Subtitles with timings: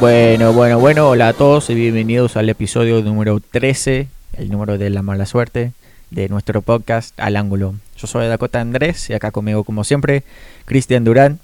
[0.00, 4.90] Bueno, bueno, bueno, hola a todos y bienvenidos al episodio número 13, el número de
[4.90, 5.72] la mala suerte
[6.10, 7.74] de nuestro podcast Al Ángulo.
[7.96, 10.22] Yo soy Dakota Andrés y acá conmigo como siempre
[10.66, 11.40] Cristian Durán.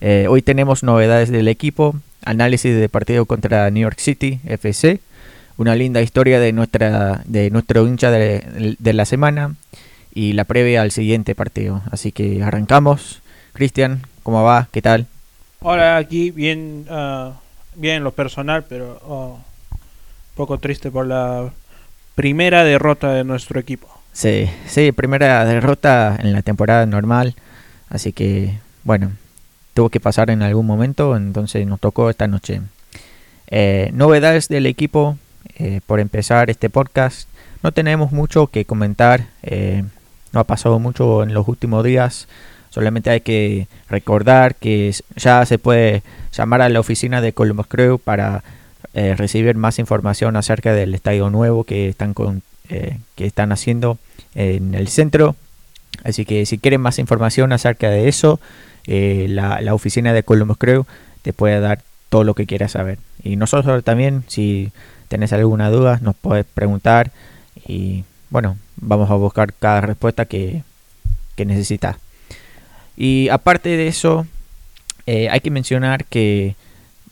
[0.00, 1.94] Eh, hoy tenemos novedades del equipo,
[2.24, 4.98] análisis de partido contra New York City FC,
[5.56, 9.54] una linda historia de nuestra de nuestro hincha de, de la semana
[10.12, 11.82] y la previa al siguiente partido.
[11.92, 13.22] Así que arrancamos.
[13.52, 14.66] Cristian, ¿cómo va?
[14.72, 15.06] ¿Qué tal?
[15.60, 17.32] Hola, aquí bien, uh,
[17.76, 19.38] bien lo personal, pero oh,
[19.70, 21.50] un poco triste por la
[22.14, 23.88] primera derrota de nuestro equipo.
[24.12, 27.34] Sí, sí, primera derrota en la temporada normal,
[27.88, 29.12] así que bueno,
[29.74, 32.60] tuvo que pasar en algún momento, entonces nos tocó esta noche.
[33.48, 35.18] Eh, novedades del equipo,
[35.56, 37.28] eh, por empezar este podcast,
[37.62, 39.84] no tenemos mucho que comentar, eh,
[40.32, 42.28] no ha pasado mucho en los últimos días,
[42.74, 48.00] solamente hay que recordar que ya se puede llamar a la oficina de Columbus Crew
[48.00, 48.42] para
[48.94, 53.96] eh, recibir más información acerca del estadio nuevo que están, con, eh, que están haciendo
[54.34, 55.36] en el centro.
[56.02, 58.40] Así que si quieren más información acerca de eso,
[58.88, 60.84] eh, la, oficina de Columbus Crew
[61.22, 62.98] te puede dar todo lo que quieras saber.
[63.22, 64.72] Y nosotros también, si
[65.06, 67.12] tenés alguna duda, nos puedes preguntar
[67.68, 70.64] y bueno, vamos a buscar cada respuesta que
[71.38, 72.03] necesitas.
[72.96, 74.26] Y aparte de eso,
[75.06, 76.56] eh, hay que mencionar que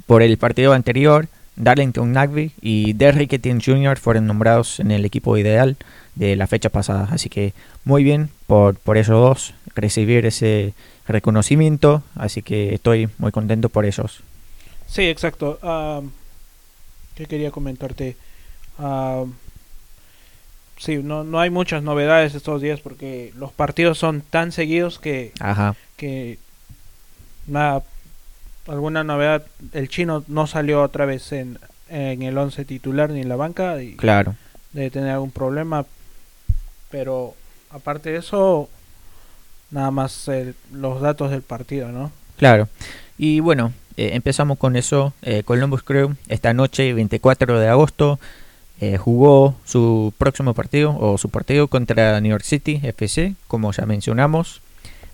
[0.07, 3.99] por el partido anterior, Darlington Nagby y Derrick Etienne Jr.
[3.99, 5.77] fueron nombrados en el equipo ideal
[6.15, 7.09] de la fecha pasada.
[7.11, 7.53] Así que
[7.85, 10.75] muy bien por, por esos dos recibir ese
[11.07, 12.03] reconocimiento.
[12.15, 14.21] Así que estoy muy contento por ellos.
[14.87, 15.59] Sí, exacto.
[15.63, 16.09] Uh,
[17.15, 18.17] ¿Qué quería comentarte?
[18.79, 19.29] Uh,
[20.83, 25.33] sí, no, no hay muchas novedades estos días porque los partidos son tan seguidos que,
[25.39, 25.77] Ajá.
[25.97, 26.39] que
[27.47, 27.83] nada,
[28.67, 29.45] alguna novedad.
[29.73, 33.81] El chino no salió otra vez en, en el 11 titular ni en la banca.
[33.81, 34.35] Y Claro.
[34.73, 35.87] Debe tener algún problema.
[36.91, 37.35] Pero
[37.71, 38.69] aparte de eso,
[39.71, 42.11] nada más eh, los datos del partido, ¿no?
[42.37, 42.69] Claro.
[43.19, 45.13] Y bueno, eh, empezamos con eso.
[45.23, 48.19] Eh, Columbus Crew esta noche, 24 de agosto,
[48.83, 53.87] eh, jugó su próximo partido o su partido contra New York City FC, como ya
[53.87, 54.61] mencionamos.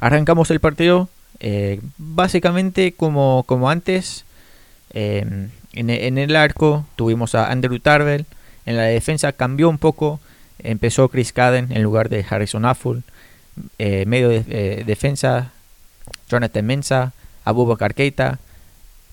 [0.01, 4.25] Arrancamos el partido eh, básicamente como, como antes.
[4.95, 8.25] Eh, en, el arco tuvimos a Andrew Tarvel.
[8.65, 10.19] En la defensa cambió un poco.
[10.61, 13.03] Empezó Chris Cadden en lugar de Harrison Affle.
[13.79, 15.53] Eh, medio de defensa,
[16.31, 17.13] Jonathan Mensa,
[17.45, 18.39] Abubakar Keita,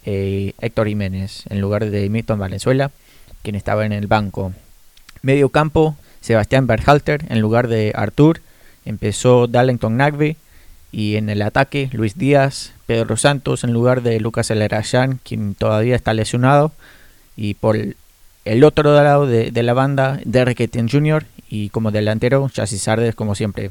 [0.06, 2.92] Héctor Jiménez en lugar de Milton Valenzuela,
[3.46, 4.54] quien estaba en el banco.
[5.22, 8.42] Medio campo, Sebastián Berhalter en lugar de Artur.
[8.86, 10.36] Empezó Darlington Nagby.
[10.92, 15.96] Y en el ataque, Luis Díaz, Pedro Santos en lugar de Lucas Elerayán, quien todavía
[15.96, 16.72] está lesionado.
[17.36, 17.78] Y por
[18.46, 21.26] el otro lado de, la banda, Derek Etienne Jr.
[21.48, 23.70] Y como delantero, Chassis Sardes, como siempre.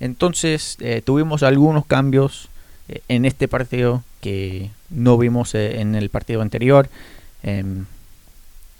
[0.00, 2.48] Entonces, eh, tuvimos algunos cambios
[2.88, 6.88] eh, en este partido que no vimos eh, en el partido anterior.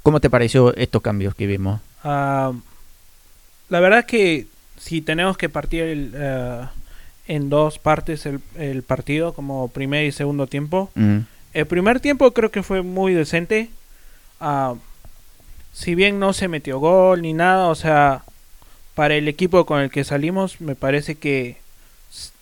[0.08, 1.82] ¿Cómo te pareció estos cambios que vimos?
[2.02, 2.54] Uh,
[3.68, 4.46] la verdad que
[4.78, 6.66] si tenemos que partir el, uh,
[7.26, 10.90] en dos partes el, el, partido, como primer y segundo tiempo.
[11.52, 13.68] El primer tiempo creo que fue muy decente.
[14.40, 14.78] Uh,
[15.74, 18.22] si bien no se metió gol ni nada, o sea,
[18.94, 21.58] para el equipo con el que salimos, me parece que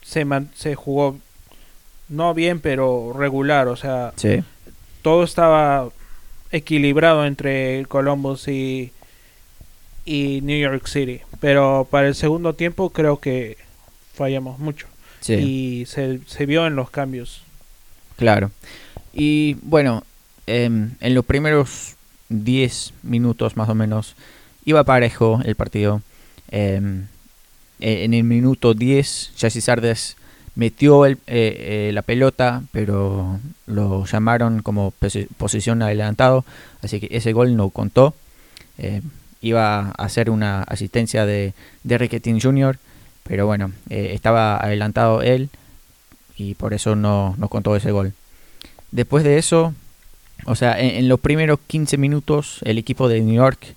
[0.03, 1.19] se, man se jugó
[2.09, 3.67] no bien, pero regular.
[3.67, 4.45] O sea, sí.
[5.03, 5.89] todo estaba
[6.51, 8.93] equilibrado entre Columbus y,
[10.05, 11.21] y New York City.
[11.41, 13.57] Pero para el segundo tiempo creo que
[14.15, 14.87] fallamos mucho.
[15.21, 15.35] Sí.
[15.35, 17.43] Y se, se, vio en los cambios.
[18.17, 18.51] Claro.
[19.13, 20.05] Y bueno,
[20.47, 21.97] eh, en los primeros
[22.29, 24.15] 10 minutos más o menos
[24.65, 26.03] iba parejo el partido.
[26.51, 26.81] Eh,
[27.79, 30.17] en el minuto 10, Chassis Sardes
[30.57, 36.45] metió el, eh, eh, la pelota, pero lo llamaron como posi posición adelantado,
[36.83, 38.15] así que ese gol no contó.
[38.79, 39.03] Eh,
[39.41, 41.53] iba a hacer una asistencia de,
[41.85, 42.79] de Riquetín Jr.,
[43.23, 45.51] pero bueno, eh, estaba adelantado él
[46.37, 48.13] y por eso no, no, contó ese gol.
[48.93, 49.75] Después de eso,
[50.47, 53.75] o sea, en, en los primeros 15 minutos, el equipo de New York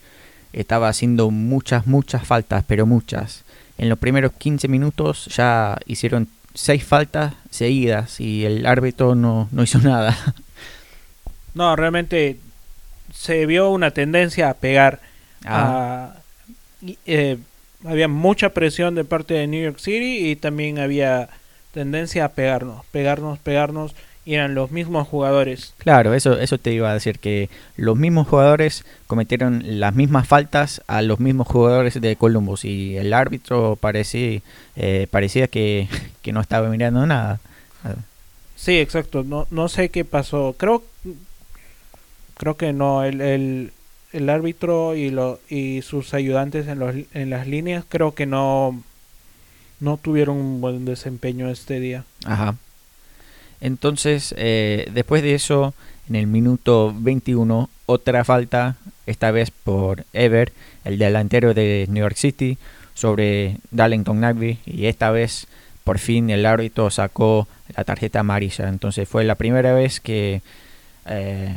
[0.53, 3.43] estaba haciendo muchas, muchas faltas, pero muchas.
[3.77, 6.27] En los primeros 15 minutos ya hicieron
[6.59, 10.17] seis faltas seguidas y el árbitro no, no hizo nada.
[11.55, 12.37] No, realmente
[13.11, 14.99] se vio una tendencia a pegar.
[15.43, 16.13] Ah.
[16.13, 17.37] A, eh,
[17.83, 21.27] había mucha presión de parte de New York City y también había
[21.73, 23.95] tendencia a pegarnos, pegarnos, pegarnos.
[24.35, 25.73] Eran los mismos jugadores.
[25.77, 30.81] Claro, eso, eso te iba a decir, que los mismos jugadores cometieron las mismas faltas
[30.87, 34.41] a los mismos jugadores de Columbus y el árbitro parecía,
[34.75, 35.87] eh, parecía que,
[36.21, 37.39] que no estaba mirando nada.
[38.55, 39.23] Sí, exacto.
[39.23, 40.53] No, no sé qué pasó.
[40.57, 40.83] Creo,
[42.35, 43.03] creo que no.
[43.03, 43.71] El, el,
[44.11, 48.83] el árbitro y, lo, y sus ayudantes en, los, en las líneas creo que no,
[49.79, 52.03] no tuvieron un buen desempeño este día.
[52.25, 52.55] Ajá.
[53.61, 55.73] Entonces, eh, después de eso,
[56.07, 58.75] en el minuto 21, otra falta,
[59.05, 60.53] esta vez por Ever,
[60.85, 62.57] el delantero de New York City,
[62.93, 64.59] sobre Darlington Nagby.
[64.65, 65.47] Y esta vez,
[65.83, 68.69] por fin, el árbitro sacó la tarjeta amarilla.
[68.69, 70.41] Entonces, fue la primera vez que,
[71.05, 71.55] eh,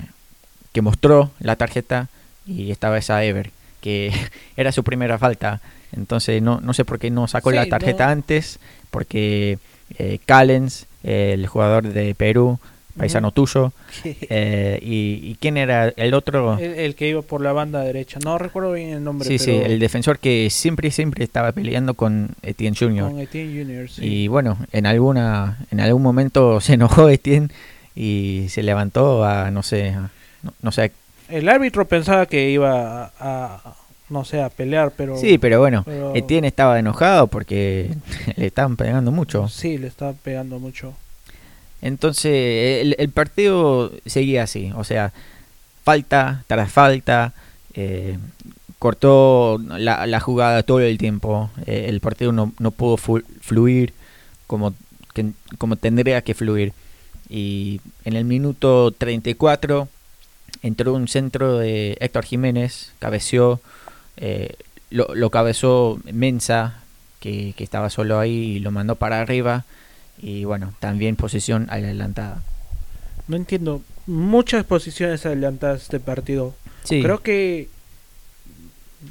[0.73, 2.09] que mostró la tarjeta
[2.47, 3.51] y esta vez a Ever,
[3.81, 4.13] que
[4.57, 5.61] era su primera falta.
[5.93, 8.13] Entonces no, no sé por qué no sacó Sí, la tarjeta no.
[8.13, 8.59] antes,
[8.91, 9.59] porque
[9.99, 12.59] eh, Callens, eh, el jugador de Perú,
[12.97, 13.73] paisano tuyo,
[14.05, 16.59] eh, y, y quién era el otro...
[16.59, 18.19] el, el que iba por la banda derecha.
[18.23, 19.27] No recuerdo bien el nombre.
[19.27, 23.09] Sí, sí, el defensor que siempre, siempre estaba peleando con Etienne Jr.
[23.11, 24.05] Con Etienne Junior, sí.
[24.05, 27.49] Y bueno, en alguna en algún momento se enojó Etienne
[27.97, 30.11] y se levantó a, no sé, a-
[30.43, 30.93] no, no sé.
[31.29, 33.75] El árbitro pensaba que iba a, a-
[34.13, 35.17] no sé, a pelear, pero...
[35.19, 37.95] Sí, pero bueno, pero- Etienne estaba enojado porque
[38.37, 39.49] le estaban pegando mucho.
[39.49, 40.95] Sí, le estaba pegando mucho.
[41.81, 45.13] Entonces el, el partido seguía así, o sea,
[45.85, 47.33] falta tras falta,
[47.75, 48.19] eh,
[48.79, 53.93] cortó la, la jugada todo el tiempo, eh, el partido no, no pudo fluir
[54.47, 54.75] como,
[55.15, 56.73] que- como tendría que fluir.
[57.29, 59.89] Y en el minuto 34
[60.63, 63.61] entró un centro de Héctor Jiménez, cabeció,
[64.17, 64.55] eh,
[64.91, 66.81] lo, lo cabezó Mensa,
[67.21, 69.65] que, que estaba solo ahí y lo mandó para arriba.
[70.21, 72.43] Y bueno, también posición adelantada.
[73.29, 73.83] No entiendo.
[74.07, 76.55] Muchas posiciones adelantadas este partido.
[76.85, 77.69] Sí, Creo que...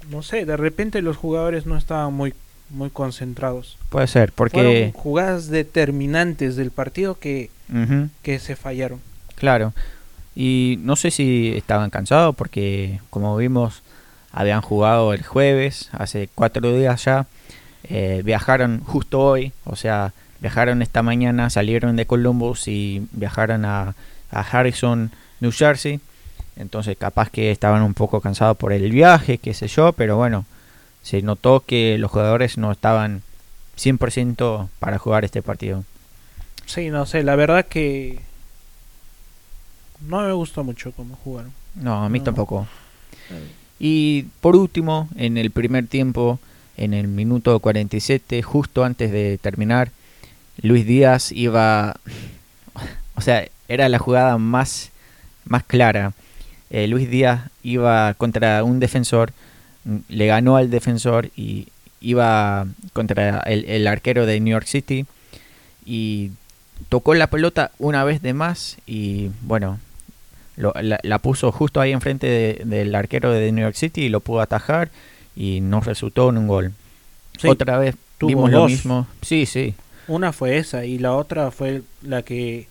[0.10, 2.34] No sé, de repente los jugadores no estaban muy,
[2.70, 3.78] muy concentrados.
[3.90, 4.92] puede ser, Fueron porque...
[4.96, 7.50] jugadas determinantes del partido que,
[8.22, 9.00] que se fallaron.
[9.36, 9.74] claro.
[10.34, 13.84] Y no sé si estaban cansados porque, como vimos,
[14.34, 17.26] habían jugado el jueves, hace cuatro días ya.
[17.84, 23.96] eh, viajaron justo hoy, o sea, viajaron esta mañana, salieron de Columbus y viajaron a,
[24.32, 26.00] a Harrison, New Jersey.
[26.56, 30.46] Entonces, capaz que estaban un poco cansados por el viaje, qué sé yo, pero bueno,
[31.02, 33.24] se notó que los jugadores no estaban
[33.78, 35.84] 100% para jugar este partido.
[36.66, 38.20] Sí, no sé, la verdad que...
[40.08, 41.54] No me gustó mucho cómo jugaron.
[41.76, 42.26] No, a mí No.
[42.26, 42.68] tampoco.
[43.84, 46.38] Y por último, en el primer tiempo,
[46.78, 49.90] en el minuto 47, justo antes de terminar,
[50.62, 51.96] Luis Díaz iba,
[53.16, 54.92] o sea, era la jugada más,
[55.46, 56.14] más clara.
[56.70, 59.34] Eh, Luis Díaz iba contra un defensor,
[59.86, 61.70] mm, le ganó al defensor y
[62.02, 65.08] iba contra el, el arquero de New York City
[65.88, 66.30] y
[66.90, 69.80] tocó la pelota una vez de más y bueno,
[70.58, 74.10] lo- la, la puso justo ahí enfrente de- del arquero de New York City y
[74.10, 74.90] lo pudo atajar
[75.36, 76.72] y no resultó en un gol.
[77.40, 79.08] Sí, Otra vez tuvo vimos lo mismo.
[79.22, 79.74] Sí, sí.
[80.08, 82.68] Una fue esa y la otra fue la que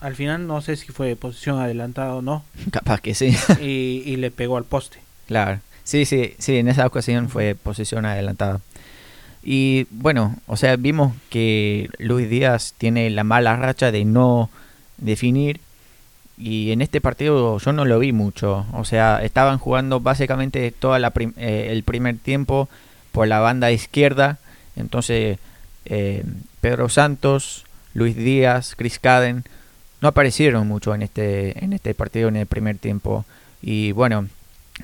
[0.00, 3.36] al final no sé si fue posición adelantada o no Capaz que sí.
[3.60, 4.98] y, y le pegó al poste.
[5.26, 5.60] claro.
[5.84, 8.60] Sí, sí, sí, en esa ocasión fue posición adelantada.
[9.42, 14.50] Y bueno, o sea, vimos que Luis Díaz tiene la mala racha de no
[14.98, 15.60] definir.
[16.38, 18.64] Y en este partido yo no lo vi mucho.
[18.72, 22.68] O sea, estaban jugando básicamente todo el primer tiempo
[23.12, 24.38] por la banda izquierda.
[24.76, 25.38] Entonces,
[25.84, 26.24] eh,
[26.60, 27.64] Pedro Santos,
[27.94, 29.44] Luis Díaz, Chris Caden
[30.00, 33.24] no aparecieron mucho en este, en este partido en el primer tiempo.
[33.60, 34.28] Y bueno,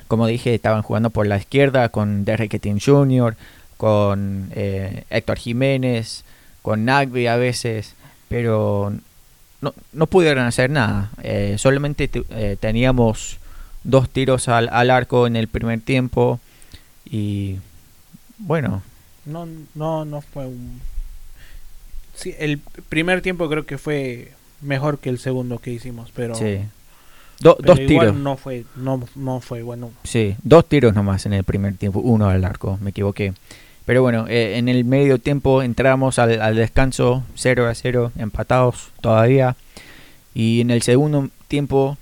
[0.08, 3.36] como dije, estaban jugando por la izquierda con Derrick Etienne Jr.,
[3.76, 6.24] con eh, Héctor Jiménez,
[6.62, 7.94] con Nagby a veces,
[8.28, 8.94] pero
[9.64, 11.10] no, no pudieron hacer nada.
[11.22, 13.38] Eh, solamente eh, teníamos
[13.82, 16.38] dos tiros al, al, arco en el primer tiempo
[17.04, 17.56] y
[18.38, 18.82] bueno.
[19.24, 20.80] No, no, no fue un...
[22.14, 26.34] Sí, el primer tiempo creo que fue mejor que el segundo que hicimos, pero...
[26.34, 26.60] Sí.
[27.40, 28.22] Do, pero dos igual tiros.
[28.22, 29.90] No fue, no, no fue bueno.
[30.04, 33.32] Sí, dos tiros nomás en el primer tiempo, uno al arco, me equivoqué.
[33.84, 39.56] Pero bueno, eh, en el medio tiempo entramos al, descanso 0 a 0, empatados todavía.
[40.34, 41.98] Y en el segundo tiempo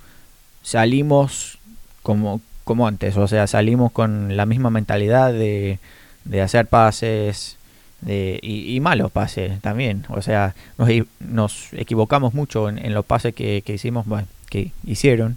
[0.62, 1.58] salimos
[2.02, 5.80] como, como antes, o sea, salimos con la misma mentalidad de,
[6.24, 7.56] de hacer pases,
[8.00, 10.04] de, y, malos pases también.
[10.08, 10.88] O sea, nos,
[11.20, 14.06] nos equivocamos mucho en, los pases que, hicimos,
[14.48, 15.36] que hicieron.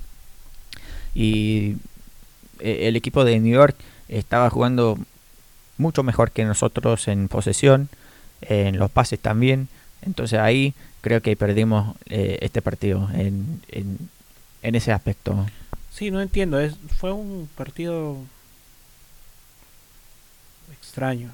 [1.15, 1.77] Y
[2.59, 3.75] eh, el equipo de New York
[4.09, 4.99] estaba jugando
[5.77, 7.89] mucho mejor que nosotros en posesión,
[8.41, 9.67] en los pases también.
[10.01, 15.45] Entonces ahí creo que perdimos eh, este partido en, en, ese aspecto.
[15.91, 16.59] Sí, no entiendo.
[16.59, 18.17] Es, fue un partido
[20.71, 21.29] extraño.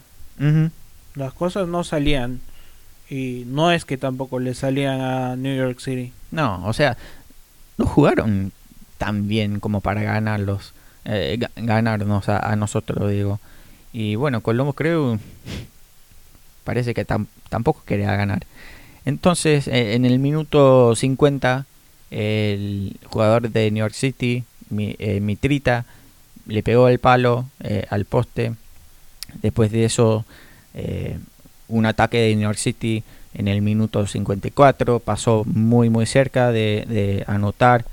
[1.15, 2.41] Las cosas no salían.
[3.09, 6.13] Y no es que tampoco le salían a New York City.
[6.31, 6.97] No, o sea,
[7.77, 8.53] no jugaron
[8.97, 10.73] tan bien como para ganarlos.
[11.03, 13.39] Eh, ganarnos a, nosotros, digo.
[13.93, 15.19] Y bueno, Colombo creo
[16.63, 17.05] parece que
[17.49, 18.45] tampoco quería ganar.
[19.05, 21.65] Entonces, eh, en el minuto 50,
[22.11, 24.43] el jugador de New York City,
[24.77, 25.85] eh, Mitrita,
[26.45, 27.45] le pegó el palo
[27.89, 28.53] al poste.
[29.41, 30.25] Después de eso,
[31.67, 37.23] un ataque de New York City en el minuto 54 pasó muy muy cerca de
[37.27, 37.85] anotar.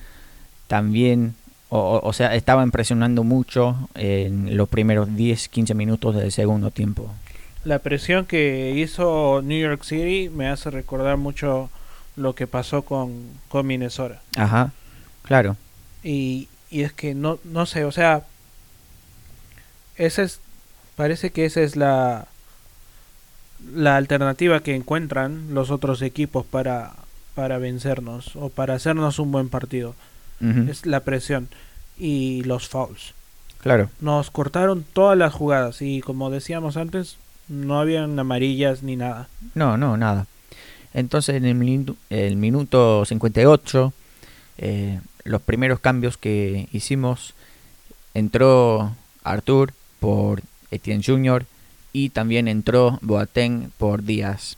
[0.66, 1.34] También
[1.70, 7.10] o, sea, estaban presionando mucho en los primeros 10-15 minutos del segundo tiempo.
[7.64, 11.70] La presión que hizo New York City me hace recordar mucho
[12.16, 14.20] lo que pasó con, con Minnesota.
[14.36, 14.72] Ajá,
[15.22, 15.56] claro.
[16.02, 18.22] Y, y es que no, no sé, o sea,
[19.96, 20.40] esa es,
[20.96, 22.28] parece que esa es la,
[23.74, 26.92] la alternativa que encuentran los otros equipos para,
[27.34, 29.94] para vencernos o para hacernos un buen partido
[30.40, 31.48] es la presión
[31.98, 33.14] y los fouls.
[33.60, 33.90] Claro.
[34.00, 37.16] Nos cortaron todas las jugadas y como decíamos antes,
[37.48, 39.28] no habían amarillas ni nada.
[39.54, 40.26] No, no, nada.
[40.94, 43.92] Entonces en el, minuto, el minuto 58,
[44.58, 47.34] eh, los primeros cambios que hicimos,
[48.14, 51.44] entró Artur por Etienne Jr.
[51.92, 54.56] y también entró Boateng por Díaz.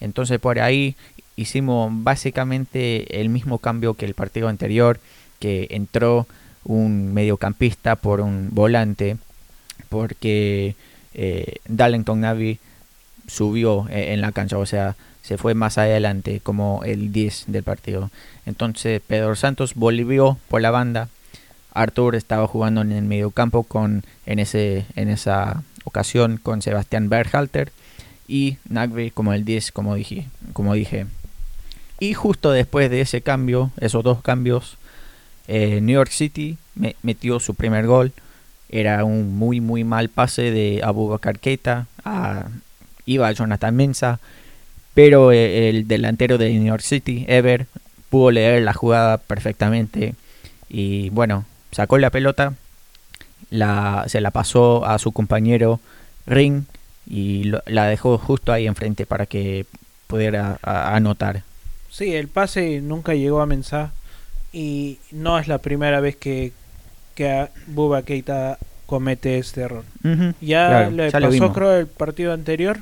[0.00, 0.96] Entonces por ahí
[1.36, 4.98] hicimos básicamente el mismo cambio que el partido anterior,
[5.38, 6.26] que entró
[6.64, 9.18] un mediocampista por un volante,
[9.88, 10.74] porque
[11.14, 12.58] eh, Darlington Navi
[13.26, 17.64] subió eh, en la cancha, o sea, se fue más adelante como el 10 del
[17.64, 18.10] partido.
[18.46, 21.08] Entonces Pedro Santos volvió por la banda.
[21.74, 27.72] Artur estaba jugando en el mediocampo con en ese en esa ocasión con Sebastián Berhalter
[28.28, 31.06] y Nagby como el 10 como dije, como dije.
[31.98, 34.76] Y justo después de ese cambio, esos dos cambios,
[35.48, 36.58] eh, New York City
[37.02, 38.12] metió su primer gol.
[38.68, 41.86] Era un muy muy mal pase de Abu Bakar Keita.
[42.04, 42.48] A,
[43.06, 44.20] iba a Jonathan Mensa.
[44.92, 47.66] Pero eh, el delantero de New York City, Ever,
[48.10, 50.14] pudo leer la jugada perfectamente.
[50.68, 52.54] Y bueno, sacó la pelota.
[53.50, 55.80] La, se la pasó a su compañero
[56.26, 56.64] Ring.
[57.08, 59.64] Y la dejó justo ahí enfrente para que
[60.08, 61.42] pudiera anotar.
[61.96, 63.90] Sí, el pase nunca llegó a Mensah
[64.52, 66.52] y no es la primera vez que,
[67.14, 69.82] que Buba Keita comete este error.
[70.42, 72.80] Ya le pasó creo el partido anterior.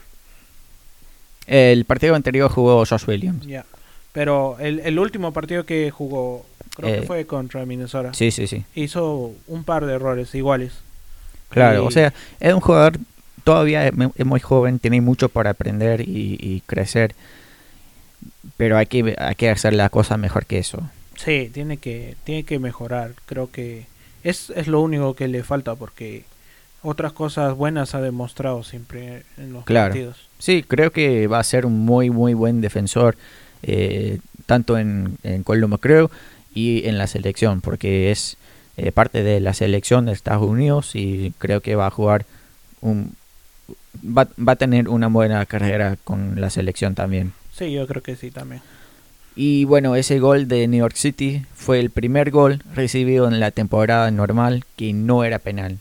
[1.47, 3.47] El partido anterior jugó Josh Williams.
[3.47, 3.65] Ya.
[4.11, 6.45] Pero el, el, último partido que jugó
[6.75, 8.15] creo que eh, fue contra Minnesota.
[8.15, 8.65] Sí, sí, sí.
[8.75, 10.73] Hizo un par de errores iguales.
[11.51, 12.99] Claro, o sea, es un jugador
[13.45, 17.15] todavía es muy joven, tiene mucho para aprender y, y crecer.
[18.57, 20.83] Pero hay que, hay que hacer la cosa mejor que eso.
[21.17, 23.13] Sí, tiene que, tiene que mejorar.
[23.27, 23.87] Creo que
[24.23, 26.25] es, es lo único que le falta porque
[26.83, 30.29] otras cosas buenas ha demostrado siempre en los partidos.
[30.39, 33.17] Sí, creo que va a ser un muy, muy buen defensor,
[33.63, 36.11] eh, tanto en, en Colombo, creo,
[36.55, 38.37] y en la selección, porque es
[38.77, 42.27] eh, parte de la selección de Estados Unidos y creo que va a jugar
[42.81, 43.15] un.
[44.05, 47.33] Va, va a tener una buena carrera con la selección también.
[47.57, 48.63] Sí, yo creo que sí también.
[49.37, 53.51] Y bueno, ese gol de New York City fue el primer gol recibido en la
[53.51, 55.79] temporada normal que no era penal.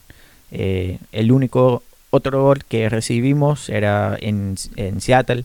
[0.50, 5.44] Eh, el único otro gol que recibimos era en, en Seattle,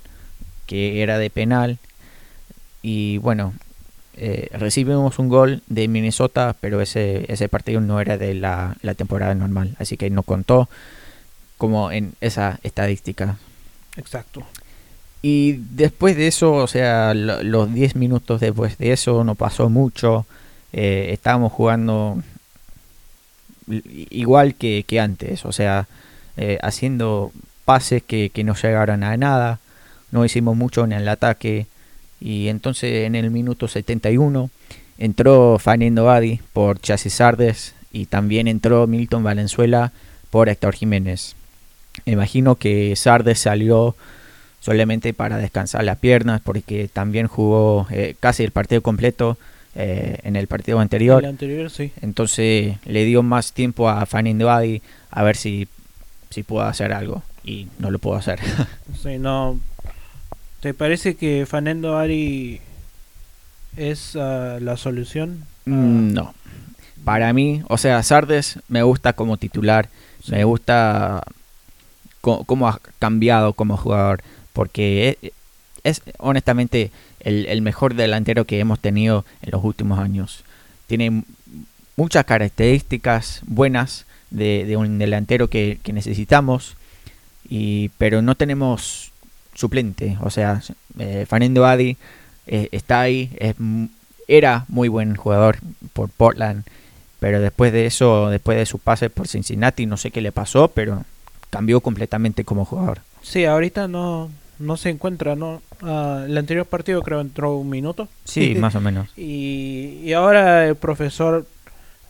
[0.66, 1.78] que era de penal.
[2.82, 3.54] Y bueno,
[4.16, 8.94] eh, recibimos un gol de Minnesota, pero ese, ese partido no era de la, la
[8.94, 10.70] temporada normal, así que no contó
[11.58, 13.38] como en esa estadística.
[13.98, 14.46] Exacto.
[15.22, 20.26] Y después de eso, o sea, los 10 minutos después de eso no pasó mucho.
[20.72, 22.22] Eh, estábamos jugando
[24.10, 25.88] igual que, antes, o sea,
[26.38, 27.32] eh, haciendo
[27.66, 29.60] pases que, no llegaron a nada.
[30.12, 31.68] No hicimos mucho en el ataque.
[32.22, 34.50] Y entonces en el minuto 71
[34.98, 39.94] entró Fernando Badi por Chasis Sardes y también entró Milton Valenzuela
[40.30, 41.36] por Héctor Jiménez.
[42.06, 43.96] Imagino que Sardes salió
[44.60, 49.38] solamente para descansar las piernas porque también jugó eh, casi el partido completo
[49.76, 51.24] eh, en el partido anterior.
[51.24, 51.92] El anterior, sí.
[52.02, 55.68] Entonces le dio más tiempo a Fanny Adi a ver si,
[56.30, 58.40] si puedo hacer algo y no lo puedo hacer.
[59.02, 59.60] sí, no.
[60.60, 62.60] ¿Te parece que Fanendo Ari
[63.78, 65.46] es ah, la solución?
[65.66, 66.34] Mm, no.
[67.06, 69.90] Para mí, o sea, Sardes me gusta como titular,
[70.28, 71.24] me gusta
[72.22, 74.22] cómo ha cambiado como jugador,
[74.60, 75.32] porque es,
[75.86, 80.44] es honestamente el, mejor delantero que hemos tenido en los últimos años.
[80.86, 81.24] Tiene
[81.96, 86.76] muchas características buenas de, un delantero que, necesitamos,
[87.48, 89.14] y, pero no tenemos
[89.56, 90.18] suplente.
[90.20, 90.62] O sea,
[90.98, 91.96] eh, Fernando Adi
[92.46, 93.32] eh, está ahí,
[94.28, 95.60] era muy buen jugador
[95.94, 96.66] por Portland,
[97.22, 100.68] pero después de eso, después de su pase por Cincinnati, no sé qué le pasó,
[100.68, 101.06] pero
[101.50, 103.00] cambió completamente como jugador.
[103.22, 105.62] Sí, ahorita no, no se encuentra, ¿no?
[105.82, 108.08] Ah, el anterior partido creo entró un minuto.
[108.26, 109.10] Sí, más o menos.
[109.18, 111.46] Y, y, ahora el profesor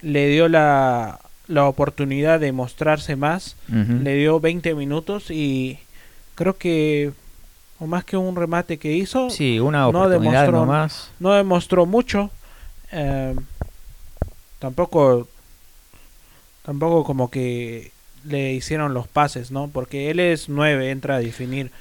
[0.02, 3.56] le dio la, la oportunidad de mostrarse más.
[3.68, 5.80] Le dio 20 minutos y
[6.36, 7.12] creo que,
[7.80, 11.12] o más que un remate que hizo, sí, una oportunidad no demostró, más.
[11.20, 12.30] No demostró mucho.
[12.92, 13.36] Eh,
[14.60, 15.28] tampoco,
[16.64, 17.92] tampoco como que
[18.24, 19.70] le hicieron los pases, ¿no?
[19.70, 21.72] Porque él es 9, entra a definir.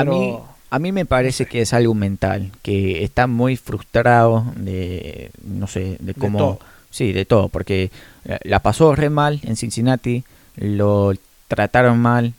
[0.00, 0.38] A mí,
[0.70, 5.96] a mí me parece que es algo mental, que está muy frustrado de, no sé,
[6.00, 6.58] de cómo...
[6.92, 7.92] Sí, de todo, porque
[8.24, 10.24] eh, la pasó re mal en Cincinnati,
[10.56, 11.12] lo
[11.46, 12.34] trataron mal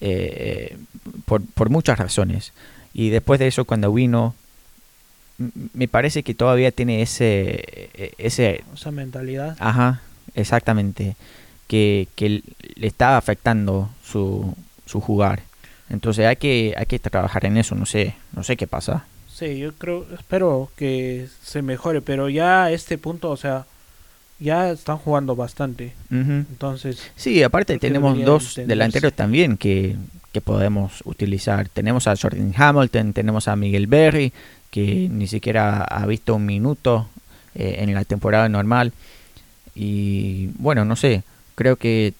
[0.00, 0.76] eh,
[1.24, 2.52] por, por muchas razones.
[2.92, 4.34] Y después de eso, cuando vino,
[5.72, 7.64] me parece que todavía tiene ese...
[7.94, 9.56] E, ese Esa mentalidad.
[9.60, 10.00] Ajá,
[10.34, 11.14] exactamente.
[11.68, 12.42] Que, que
[12.74, 15.42] le está afectando su, su jugar.
[15.90, 19.04] Entonces hay que, hay que trabajar en eso, no sé, no sé qué pasa.
[19.28, 23.66] Sí, yo creo, espero que se mejore, pero ya a este punto, o sea,
[24.38, 25.92] ya están jugando bastante.
[26.10, 27.10] Entonces.
[27.16, 29.96] Sí, aparte tenemos dos delanteros también que,
[30.32, 31.68] que, podemos utilizar.
[31.68, 34.32] Tenemos a Jordan Hamilton, tenemos a Miguel Berry,
[34.70, 37.08] que ni siquiera ha visto un minuto
[37.54, 38.92] eh, en la temporada normal.
[39.74, 41.22] Y bueno, no sé,
[41.54, 42.14] creo que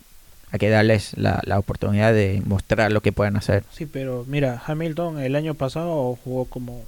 [0.53, 3.63] hay que darles la, la, oportunidad de mostrar lo que pueden hacer.
[3.73, 6.83] Sí, pero mira, Hamilton el año pasado jugó como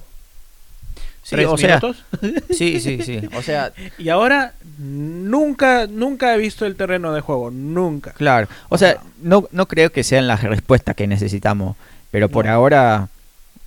[1.22, 2.04] sí, o minutos.
[2.50, 3.20] sí, sí, sí.
[3.36, 8.12] O sea, y ahora nunca, nunca he visto el terreno de juego, nunca.
[8.12, 8.48] Claro.
[8.68, 11.76] O sea, no, no creo que sean las respuestas que necesitamos,
[12.10, 13.08] pero por ahora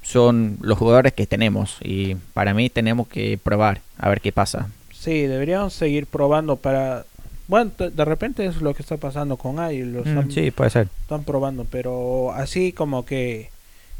[0.03, 4.67] son los jugadores que tenemos y para mí tenemos que probar a ver qué pasa.
[4.93, 7.05] Sí, deberíamos seguir probando para
[7.47, 9.83] bueno, de repente es lo que está pasando con AI.
[9.83, 10.87] Mm, sí, puede ser.
[11.01, 13.49] Están probando, pero así como que,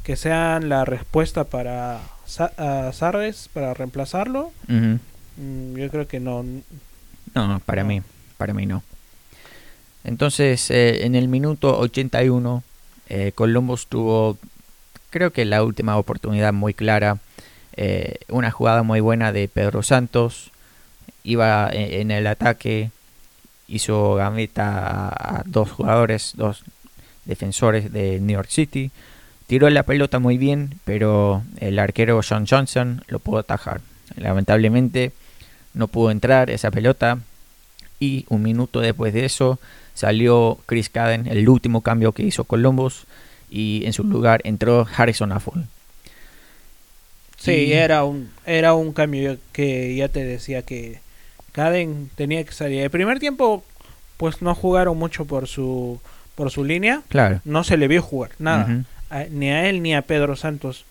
[0.04, 6.44] que sean la respuesta para Sardes, para reemplazarlo, mm, yo creo que no.
[7.36, 8.02] No, para mí,
[8.38, 8.82] para mí no.
[10.04, 12.64] Entonces, eh, en el minuto 81,
[13.10, 14.38] eh, Columbus tuvo,
[15.10, 17.18] creo que la última oportunidad muy clara,
[17.76, 20.52] eh, una jugada muy buena de Pedro Santos,
[21.24, 22.92] iba en el ataque,
[23.68, 26.64] hizo gambeta a, dos jugadores, dos
[27.26, 28.92] defensores de New York City.
[29.48, 33.82] Tiró la pelota muy bien, pero el arquero John Johnson lo pudo atajar.
[34.16, 35.12] Lamentablemente
[35.74, 37.20] no pudo entrar esa pelota
[38.00, 39.60] y un minuto después de eso
[39.94, 43.06] salió Chris Caden, el último cambio que hizo Columbus,
[43.50, 45.64] y en su lugar entró Harrison Affle.
[47.38, 51.00] Sí, era un era un cambio que ya te decía que
[51.56, 52.82] Caden tenía que salir.
[52.82, 53.64] El primer tiempo,
[54.18, 56.02] pues no jugaron mucho por su
[56.36, 57.02] por su línea.
[57.08, 57.40] Claro.
[57.46, 58.84] No se le vio jugar, nada.
[59.30, 60.84] ni a él ni a Pedro Santos.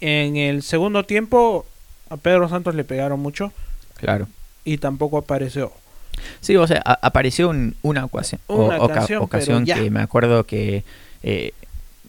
[0.00, 1.66] En el segundo tiempo,
[2.10, 3.52] a Pedro Santos le pegaron mucho.
[3.96, 4.28] Claro.
[4.64, 5.72] Y tampoco apareció.
[6.40, 8.40] Sí, o sea, apareció una ocasión,
[9.20, 10.84] ocasión, que me acuerdo que
[11.24, 11.54] eh,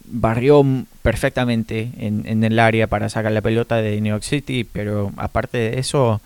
[0.04, 0.64] barrió
[1.02, 5.58] perfectamente en, en, el área para sacar la pelota de New York City, pero aparte
[5.58, 6.20] de eso,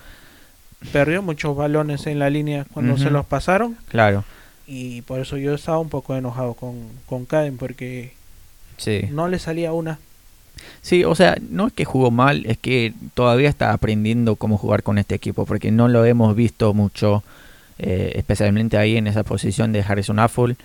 [0.93, 3.77] perdió muchos balones en la línea cuando se los pasaron.
[3.89, 4.25] Claro.
[4.67, 6.75] Y por eso yo estaba un poco enojado con,
[7.07, 8.15] con Caden porque
[8.77, 9.09] sí.
[9.11, 9.99] no le salía una.
[10.83, 14.83] Sí, o sea, no es que jugó mal, es que todavía está aprendiendo cómo jugar
[14.83, 17.23] con este equipo porque no lo hemos visto mucho,
[17.79, 20.57] eh, especialmente ahí en esa posición de Harrison Affle.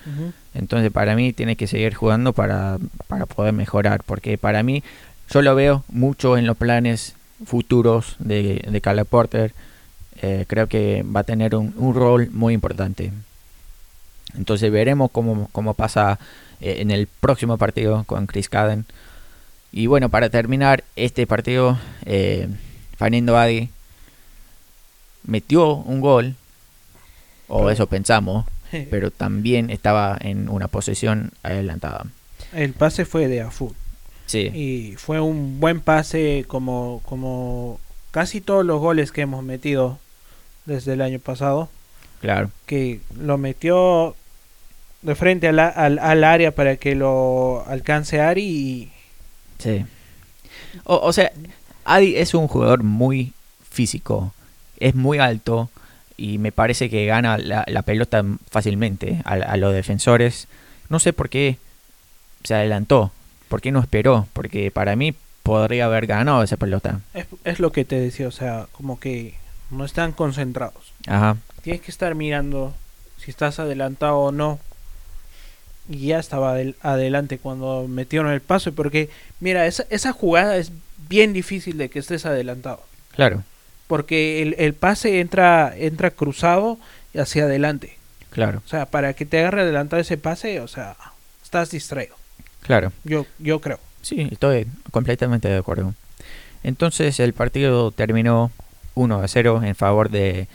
[0.54, 2.78] Entonces, para mí tiene que seguir jugando para,
[3.08, 4.84] para poder mejorar porque para mí
[5.30, 9.54] yo lo veo mucho en los planes futuros de, de Caleb Porter
[10.22, 13.12] eh, creo que va a tener un, rol muy importante.
[14.38, 16.20] Entonces veremos cómo, cómo pasa
[16.60, 18.86] eh, en el próximo partido con Chris Caden.
[19.72, 22.50] Y bueno, para terminar este partido, eh,
[22.98, 23.70] Fernando Adi
[25.24, 26.36] metió un gol,
[27.48, 28.46] o eso pensamos,
[28.90, 32.06] pero también estaba en una posición adelantada.
[32.54, 33.74] El pase fue de Afu.
[34.26, 34.52] Sí.
[34.54, 37.80] Y fue un buen pase como, como
[38.12, 39.98] casi todos los goles que hemos metido
[40.66, 41.70] desde el año pasado.
[42.22, 42.52] Claro.
[42.66, 44.16] Que lo metió
[45.02, 48.92] de frente al, al, área para que lo alcance Ari y...
[49.58, 49.86] Sí.
[50.84, 51.32] O, sea,
[51.86, 53.34] Adi es un jugador muy
[53.70, 54.34] físico,
[54.80, 55.70] es muy alto
[56.18, 60.48] y me parece que gana la, pelota fácilmente a, a, los defensores.
[60.90, 61.58] No sé por qué
[62.44, 63.12] se adelantó,
[63.48, 67.02] por qué no esperó, porque para mí podría haber ganado esa pelota.
[67.14, 69.39] Es, es lo que te decía, o sea, como que
[69.72, 70.94] no están concentrados.
[71.08, 71.38] Ajá.
[71.62, 72.74] Tienes que estar mirando
[73.18, 74.60] si estás adelantado o no
[75.90, 78.74] y ya estaba adelante cuando metieron el paso.
[78.74, 80.72] Porque, mira, esa, esa jugada es
[81.10, 82.84] bien difícil de que estés adelantado.
[83.16, 83.44] Claro.
[83.88, 86.78] Porque el, el pase entra, entra cruzado
[87.18, 87.98] hacia adelante.
[88.30, 88.62] Claro.
[88.64, 90.96] O sea, para que te agarre adelantado ese pase, o sea,
[91.44, 92.16] estás distraído.
[92.62, 92.92] Claro.
[93.04, 93.80] Yo, yo creo.
[94.02, 95.96] Sí, estoy completamente de acuerdo.
[96.64, 98.52] Entonces el partido terminó
[99.00, 100.48] 1 a 0 en favor de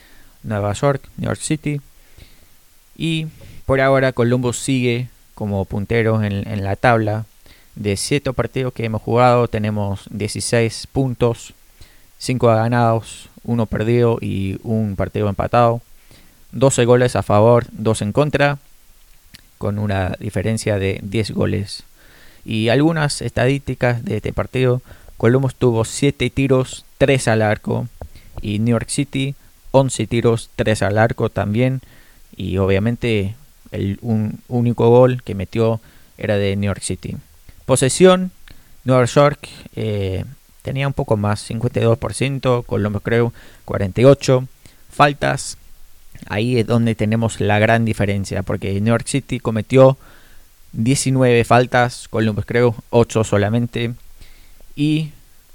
[0.43, 1.81] Nueva York, New York City.
[2.95, 3.29] Y
[3.65, 7.25] por ahora Columbus sigue como punteros en, la tabla.
[7.75, 11.55] De 7 partidos que hemos jugado tenemos 16 puntos,
[12.19, 15.81] 5 ganados, 1 perdido y un partido empatado.
[16.53, 18.59] 12 goles a favor, 2 en contra,
[19.57, 21.85] con una diferencia de 10 goles.
[22.45, 24.83] Y algunas estadísticas de este partido.
[25.17, 27.89] Columbus tuvo 7 tiros, 3 al arco.
[28.45, 29.35] Y New York City
[29.71, 31.81] 11 tiros, 3 al arco también.
[32.37, 33.35] Y obviamente
[33.73, 35.81] el un único gol que metió
[36.19, 37.17] era de New York City.
[37.65, 38.31] Posesión,
[38.85, 40.25] Nueva York eh,
[40.63, 43.33] tenía un poco más, 52%, Columbus creo
[43.67, 44.47] 48%.
[44.91, 45.59] Faltas,
[46.29, 49.97] ahí es donde tenemos la gran diferencia, porque New York City cometió
[50.73, 53.95] 19 faltas, Columbus creo 8 solamente.
[54.77, 55.11] Y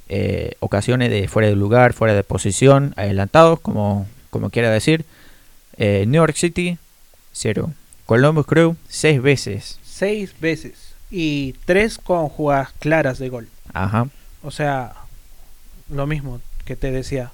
[0.10, 5.06] eh, ocasiones de fuera de lugar, fuera de posición, adelantados, como, como quiera decir.
[5.78, 6.78] Eh, New York City,
[7.32, 7.72] 0.
[8.06, 9.80] Columbus Crew seis veces.
[9.84, 10.96] Seis veces.
[11.12, 13.48] Y tres con jugadas claras de gol.
[13.72, 14.08] Ajá.
[14.42, 14.94] O sea,
[15.90, 17.32] lo mismo que te decía.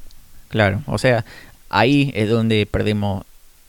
[0.49, 1.23] Claro, o sea,
[1.69, 3.25] ahí es donde perdimos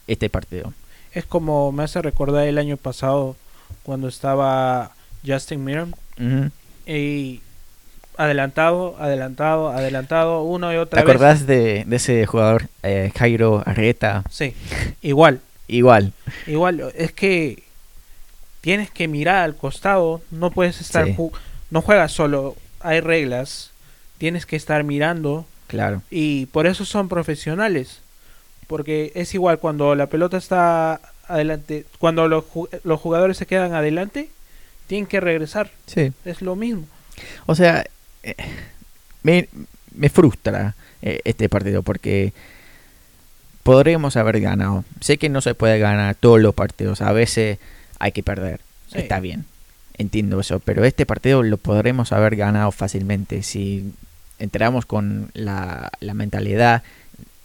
[0.07, 0.73] este partido.
[1.13, 3.37] Es como me hace recordar el año pasado
[3.83, 4.91] cuando estaba
[5.25, 5.95] Justin Mirren.
[6.85, 7.41] Y
[8.17, 11.05] adelantado, adelantado, adelantado, uno y otra vez.
[11.05, 14.23] ¿Te acordás de, ese jugador, eh, Jairo Arrieta?
[14.29, 14.53] Sí,
[15.01, 15.39] igual.
[15.67, 16.13] Igual.
[16.47, 17.63] Igual, es que
[18.61, 21.07] tienes que mirar al costado, no puedes estar,
[21.69, 23.71] no juegas solo, hay reglas,
[24.17, 25.45] tienes que estar mirando.
[25.67, 26.01] Claro.
[26.09, 27.99] Y por eso son profesionales,
[28.67, 32.45] porque es igual cuando la pelota está adelante, cuando los,
[32.83, 34.29] los jugadores se quedan adelante,
[34.87, 35.69] tienen que regresar.
[35.85, 36.13] Sí.
[36.23, 36.85] Es lo mismo.
[37.45, 37.85] O sea,
[39.23, 39.47] me,
[39.93, 42.33] me frustra eh, este partido porque
[43.63, 44.85] podríamos haber ganado.
[45.01, 47.59] Sé que no se puede ganar todos los partidos, a veces
[47.99, 48.61] hay que perder.
[48.93, 49.45] Está bien,
[49.97, 53.91] entiendo eso, pero este partido lo podremos haber ganado fácilmente si
[54.39, 56.83] entramos con la, mentalidad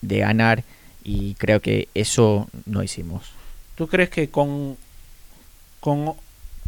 [0.03, 0.63] de ganar
[1.03, 3.33] y creo que eso no hicimos.
[3.75, 4.77] ¿Tú crees que con,
[5.81, 6.15] con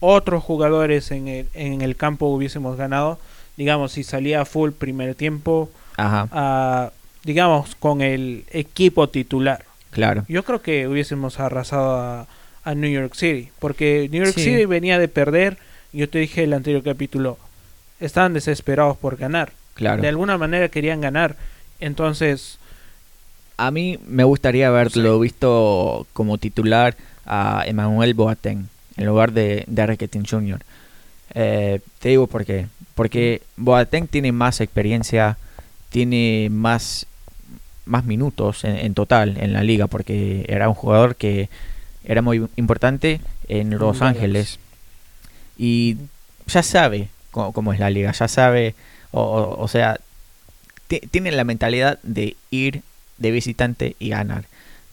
[0.00, 3.20] otros jugadores en el, en el campo hubiésemos ganado?
[3.56, 6.28] Digamos, si salía full primer tiempo, Ajá.
[6.32, 9.64] A, digamos, con el equipo titular.
[9.90, 10.24] Claro.
[10.28, 12.26] Yo creo que hubiésemos arrasado
[12.64, 15.58] a, New York City, porque New York City venía de perder,
[15.92, 17.36] yo te dije en el anterior capítulo,
[18.00, 19.52] estaban desesperados por ganar.
[19.74, 20.00] Claro.
[20.00, 21.36] De alguna manera querían ganar.
[21.80, 22.58] Entonces...
[23.56, 30.08] A mí me gustaría haberlo visto como titular a Emmanuel Boateng en lugar de Derek
[30.28, 30.60] Jr.
[31.34, 32.66] Eh, te digo por qué.
[32.94, 35.36] Porque Boateng tiene más experiencia,
[35.90, 37.06] tiene más
[37.86, 41.50] más minutos en, total en la liga porque era un jugador que
[42.02, 44.58] era muy importante en Los Ángeles
[45.58, 45.98] y
[46.46, 48.74] ya sabe cómo, es la liga, ya sabe,
[49.10, 50.00] o, sea,
[51.10, 52.82] tiene la mentalidad de ir
[53.18, 54.44] de visitante y ganar.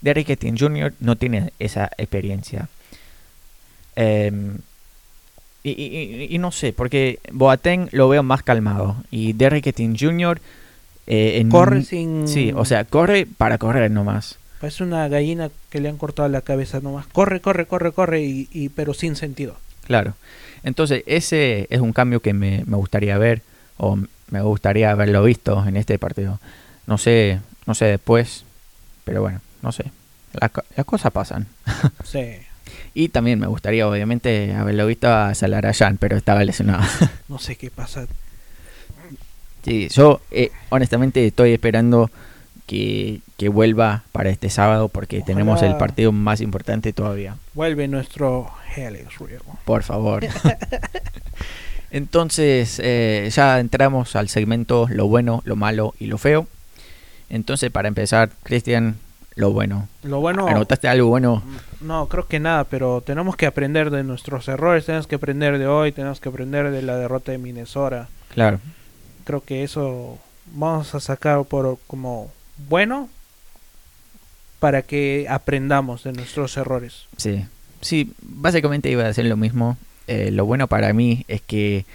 [0.01, 0.93] Derrick Etienne Jr.
[0.99, 2.69] no tiene esa experiencia.
[3.95, 4.57] Em,
[5.63, 10.41] y, no sé, porque Boateng lo veo más calmado y Derrick Etienne Jr.
[11.07, 12.27] Eh, corre sin...
[12.27, 14.37] Sí, o sea, corre para correr nomás.
[14.59, 17.05] Parece una gallina que le han cortado la cabeza nomás.
[17.07, 19.57] Corre, corre, corre, corre, y, y pero sin sentido.
[19.85, 20.13] Claro.
[20.63, 23.41] Entonces, ese es un cambio que me, me gustaría ver,
[23.77, 23.97] o
[24.29, 26.39] me gustaría haberlo visto en este partido.
[26.87, 28.45] No sé, no sé después,
[29.03, 29.85] pero bueno, no sé.
[30.53, 31.47] Co- las cosas pasan.
[32.05, 32.35] Sí.
[32.93, 36.83] Y también me gustaría, obviamente, haberlo visto a Salarayan, pero estaba lesionado.
[37.29, 38.07] No sé qué pasa.
[39.63, 42.09] Sí, yo eh, honestamente estoy esperando
[42.67, 45.25] que, que vuelva para este sábado porque Ojalá.
[45.27, 47.37] tenemos el partido más importante todavía.
[47.53, 49.41] Vuelve nuestro Helix Rio.
[49.63, 50.25] Por favor.
[51.91, 56.47] Entonces, eh, ya entramos al segmento lo bueno, lo malo y lo feo.
[57.29, 58.97] Entonces, para empezar, Cristian,
[59.35, 59.87] lo bueno.
[60.03, 60.47] Lo bueno.
[60.47, 61.43] ¿Anotaste algo bueno?
[61.79, 65.67] No, creo que nada, pero tenemos que aprender de nuestros errores, tenemos que aprender de
[65.67, 68.09] hoy, tenemos que aprender de la derrota de Minnesota.
[68.33, 68.59] Claro.
[69.23, 70.19] Creo que eso
[70.53, 72.31] vamos a sacar por como
[72.69, 73.09] bueno
[74.59, 77.07] para que aprendamos de nuestros errores.
[77.17, 77.45] Sí.
[77.81, 79.77] Sí, básicamente iba a decir lo mismo.
[80.07, 81.85] Eh, lo bueno para mí es que...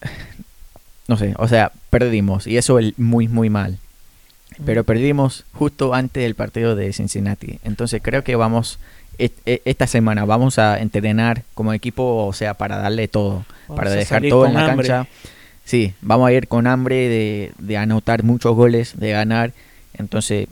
[1.08, 3.78] No sé, o sea, perdimos y eso es muy, muy mal.
[4.64, 7.58] Pero perdimos justo antes del partido de Cincinnati.
[7.64, 8.78] Entonces creo que vamos,
[9.18, 9.32] e-
[9.64, 14.22] esta semana vamos a entrenar como equipo, o sea, para darle todo, Vamos para dejar
[14.28, 14.88] todo en la hambre.
[14.88, 15.10] cancha.
[15.64, 19.52] Sí, vamos a ir con hambre de, de anotar muchos goles, de ganar.
[19.94, 20.48] Entonces,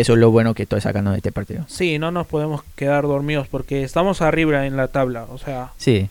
[0.00, 1.64] eso es lo bueno que estoy sacando de este partido.
[1.68, 6.08] Sí, no nos podemos quedar dormidos porque estamos arriba en la tabla, o sea, Sí,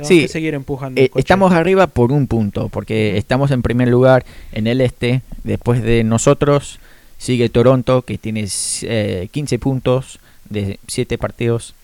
[0.00, 1.00] Sí, que seguir empujando.
[1.00, 5.22] Eh, estamos arriba por un punto, porque estamos en primer lugar en el este.
[5.44, 6.80] Después de nosotros
[7.18, 8.46] sigue Toronto, que tiene
[8.82, 10.18] eh, 15 puntos
[10.48, 11.74] de 7 partidos.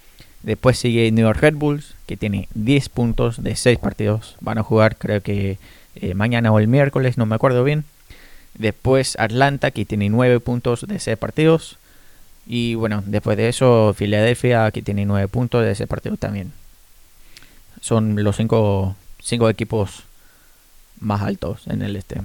[0.42, 4.36] Después sigue New York Red Bulls, que tiene 10 puntos de 6 partidos.
[4.40, 5.58] Van a jugar creo que
[5.96, 7.84] eh, mañana o el miércoles, no me acuerdo bien.
[8.60, 11.78] Después Atlanta, que tiene 9 puntos de 6 partidos.
[12.46, 16.52] Y bueno, después de eso Filadelfia, que tiene 9 puntos de 6 partidos también
[17.80, 20.04] son los cinco, cinco equipos
[21.00, 22.20] más altos en el este.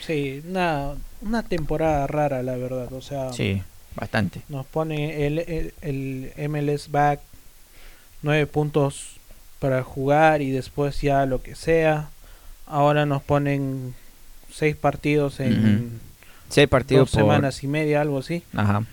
[0.00, 3.62] Sí, una, una temporada rara, la verdad, o sea, Sí,
[3.94, 4.42] bastante.
[4.48, 7.20] nos pone el, el, el MLS back
[8.22, 9.12] 9 puntos
[9.60, 12.10] para jugar y después ya lo que sea.
[12.66, 13.94] Ahora nos ponen
[14.56, 16.00] 6 partidos en
[16.48, 17.20] Seis partidos dos por...
[17.22, 18.42] semanas y media, algo así.
[18.54, 18.84] Ajá,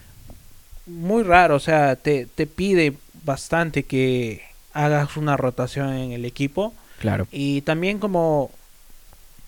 [0.85, 4.41] Muy raro, o sea, te, te pide bastante que
[4.73, 6.73] hagas una rotación en el equipo.
[6.99, 7.27] claro.
[7.31, 8.51] Y también como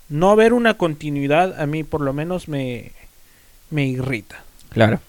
[0.07, 2.91] no ver una continuidad, a mí por lo menos me,
[3.71, 4.43] me irrita.
[4.69, 4.99] Claro.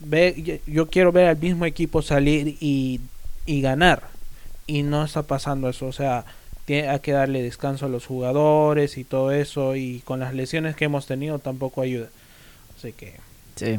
[0.00, 3.00] Ve, yo, yo quiero ver al mismo equipo salir y,
[3.46, 4.08] y ganar.
[4.66, 5.86] Y no está pasando eso.
[5.86, 6.24] O sea,
[6.64, 9.76] tiene, hay que darle descanso a los jugadores y todo eso.
[9.76, 12.08] Y con las lesiones que hemos tenido tampoco ayuda.
[12.76, 13.14] Así que,
[13.56, 13.78] Sí.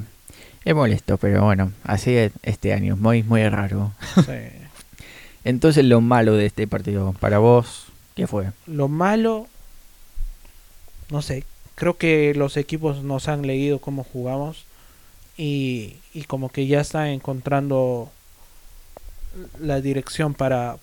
[0.66, 3.92] Es molesto, pero bueno, así es este año, muy, muy raro.
[4.26, 4.32] sí.
[5.44, 8.52] Entonces lo malo de este partido, para vos, ¿qué fue?
[8.66, 9.48] Lo malo,
[11.10, 11.44] no sé,
[11.76, 14.64] creo que los equipos nos han leído cómo jugamos
[15.36, 18.10] y, y como que ya están encontrando
[19.60, 20.78] la dirección para,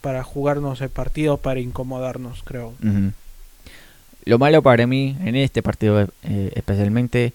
[0.00, 2.74] para jugarnos el partido, para incomodarnos, creo.
[4.24, 7.32] Lo malo para mí en este partido eh, especialmente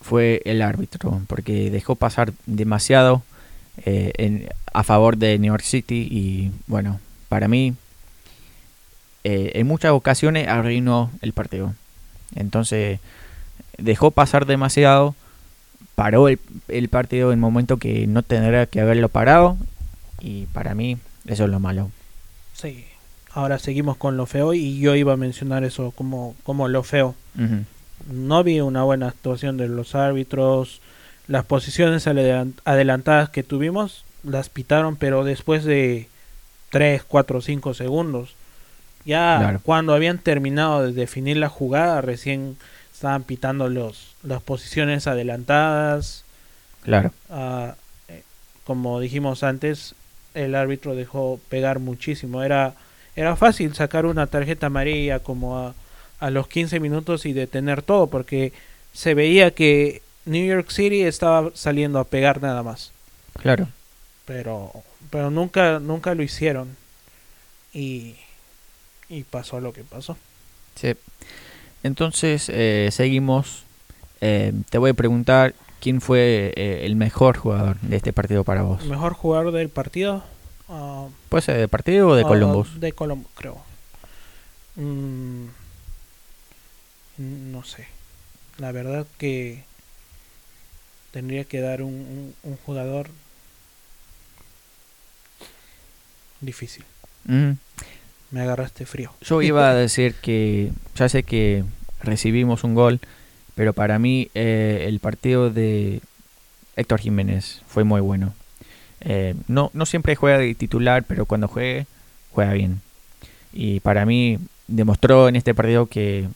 [0.00, 3.22] fue el árbitro, porque dejó pasar demasiado
[3.84, 7.74] eh, a favor de New York City y bueno, para mí
[9.24, 11.74] eh, en muchas ocasiones arruinó el partido.
[12.34, 13.00] Entonces
[13.78, 15.14] dejó pasar demasiado,
[15.94, 19.56] paró el, el partido en un momento que no tendría que haberlo parado
[20.20, 21.90] y para mí eso es lo malo.
[22.54, 22.86] Sí.
[23.32, 27.14] Ahora seguimos con lo feo y yo iba a mencionar eso como, como lo feo.
[28.12, 30.80] No vi una buena actuación de los árbitros.
[31.26, 36.08] Las posiciones adelan- adelantadas que tuvimos las pitaron, pero después de
[36.70, 38.34] 3, 4, 5 segundos.
[39.04, 39.60] Ya Claro.
[39.64, 42.56] cuando habían terminado de definir la jugada, recién
[42.92, 46.24] estaban pitando los, las posiciones adelantadas.
[46.82, 47.12] Claro.
[47.30, 47.74] Ah,
[48.08, 48.22] eh,
[48.64, 49.94] como dijimos antes,
[50.34, 52.42] el árbitro dejó pegar muchísimo.
[52.42, 52.74] Era,
[53.16, 55.74] era fácil sacar una tarjeta amarilla como a,
[56.20, 58.52] a los 15 minutos y detener todo, porque
[58.92, 62.92] se veía que New York City estaba saliendo a pegar nada más.
[63.40, 63.68] Claro.
[64.24, 64.72] Pero,
[65.10, 66.76] pero nunca, nunca lo hicieron.
[67.72, 68.16] Y,
[69.08, 70.16] y pasó lo que pasó.
[70.76, 70.94] Sí.
[71.82, 73.64] Entonces, eh, seguimos.
[74.20, 78.62] Eh, te voy a preguntar quién fue eh, el mejor jugador de este partido para
[78.62, 78.82] vos.
[78.82, 80.24] El mejor jugador del partido.
[80.70, 82.80] ah, ¿Puede ser de partido o de Ah, Columbus?
[82.80, 83.62] De Columbus, creo.
[84.76, 85.44] Mm,
[87.18, 87.86] no sé.
[88.56, 89.64] La verdad que
[91.10, 93.10] tendría que dar un, un, un jugador
[96.40, 96.84] difícil.
[97.24, 97.52] Mm.
[98.30, 99.12] Me agarraste frío.
[99.20, 101.62] Yo iba a decir que ya sé que
[102.02, 103.00] recibimos un gol,
[103.54, 106.00] pero para mí eh, el partido de
[106.76, 108.34] Héctor Jiménez fue muy bueno.
[109.00, 111.86] Eh, no, no siempre juega de titular, pero cuando juegue,
[112.32, 112.80] juega bien.
[113.52, 116.26] Y para mí demostró en este partido que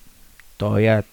[0.57, 1.05] todavía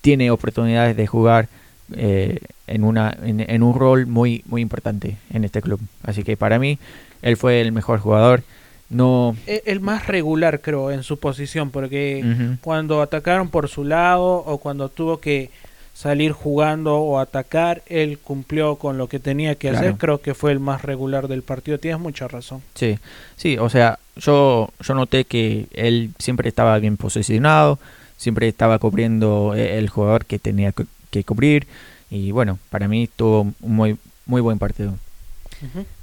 [0.00, 1.48] tiene oportunidades de jugar
[1.94, 5.80] eh, en, una, en, en un rol muy, muy importante en este club.
[6.02, 6.78] Así que para mí,
[7.22, 8.42] él fue el mejor jugador.
[8.88, 14.36] No, E- El más regular, creo, en su posición, porque cuando atacaron por su lado
[14.46, 15.50] o cuando tuvo que
[15.92, 19.94] salir jugando o atacar, él cumplió con lo que tenía que hacer.
[19.96, 21.78] Creo que fue el más regular del partido.
[21.78, 22.60] Tienes mucha razón.
[22.74, 22.98] Sí,
[23.36, 27.78] sí, o sea, yo, yo noté que él siempre estaba bien posicionado,
[28.18, 31.66] siempre estaba cubriendo eh, el jugador que tenía que, que cubrir
[32.10, 33.96] y bueno, para mí tuvo un muy,
[34.26, 34.94] muy buen partido.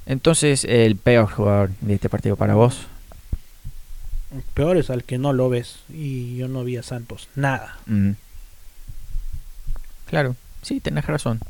[0.06, 2.86] Entonces, el peor jugador de este partido para vos.
[4.54, 5.80] Peor es al que no lo ves.
[5.88, 7.28] Y yo no vi a Santos.
[7.36, 7.78] Nada.
[10.06, 11.40] Claro, sí, tenés razón.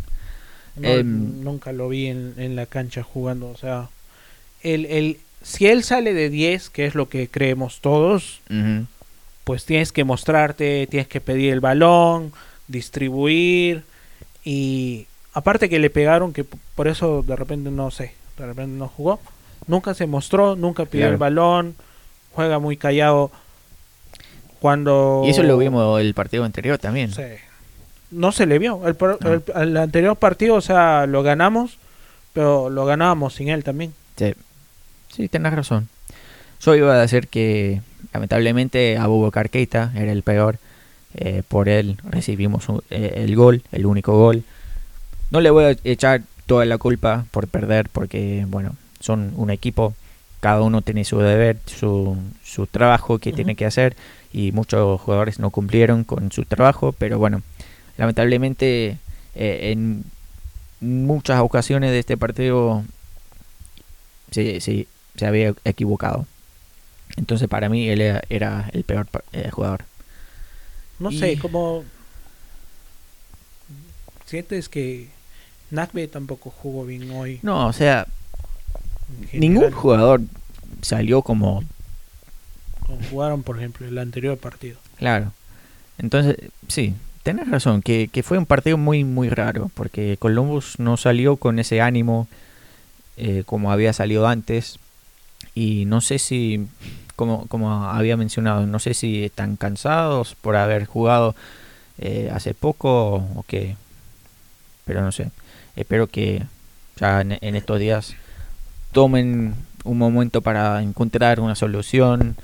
[0.77, 3.49] No, Em, nunca lo vi en, en la cancha jugando.
[3.49, 3.89] O sea,
[4.63, 8.41] el, el, si él sale de 10, que es lo que creemos todos,
[9.45, 12.33] pues tienes que mostrarte, tienes que pedir el balón,
[12.67, 13.85] distribuir
[14.45, 16.45] y aparte que le pegaron que
[16.75, 19.21] por eso de repente no sé, de repente no jugó,
[19.67, 21.75] nunca se mostró, nunca pidió el balón,
[22.33, 23.31] juega muy callado
[24.61, 27.13] cuando Y eso lo vimos el partido anterior también.
[27.13, 27.23] Sí.
[28.11, 29.33] no se le vio, el, pro- No.
[29.35, 31.79] el- el anterior partido, o sea, lo ganamos,
[32.33, 33.93] pero lo ganábamos sin él también.
[34.17, 34.35] Sí,
[35.13, 35.89] sí, tenés razón.
[36.61, 37.81] Yo iba a decir que
[38.13, 40.59] lamentablemente Abubakar Keita era el peor.
[41.17, 44.43] eh, por él recibimos un- eh, el gol, el único gol.
[45.35, 49.93] No le voy a echar toda la culpa por perder porque, bueno, son un equipo.
[50.39, 53.97] Cada uno tiene su deber, su, su trabajo que tiene que hacer
[54.33, 57.43] y muchos jugadores no cumplieron con su trabajo, pero bueno,
[57.97, 58.99] lamentablemente
[59.35, 60.05] eh, en
[60.81, 62.85] muchas ocasiones de este partido
[64.31, 66.27] sí, sí, se había equivocado.
[67.17, 69.83] Entonces para mí él era, era el peor eh, jugador.
[71.01, 71.83] No Y- sé, como
[74.27, 75.09] sientes que
[75.75, 77.41] Nakbe tampoco jugó bien hoy.
[77.43, 78.07] No, o sea,
[79.33, 80.23] ningún jugador
[80.83, 81.63] salió como
[82.87, 84.79] como jugaron, por ejemplo, el anterior partido.
[84.97, 85.33] Claro.
[85.99, 86.37] Entonces,
[86.69, 91.37] sí, tenés razón, que, que fue un partido muy, muy raro, porque Columbus no salió
[91.37, 92.29] con ese ánimo
[93.17, 94.79] eh, como había salido antes.
[95.55, 96.67] Y no sé si,
[97.17, 101.35] como, como había mencionado, no sé si están cansados por haber jugado
[101.99, 103.77] eh, hace poco o qué.
[104.85, 105.31] Pero no sé.
[105.77, 106.43] Espero que
[106.97, 108.15] ya en, estos días
[108.93, 112.37] tomen un momento para encontrar una solución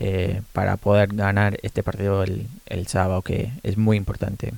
[0.00, 4.52] eh, para poder ganar este partido el, el sábado, que es muy importante.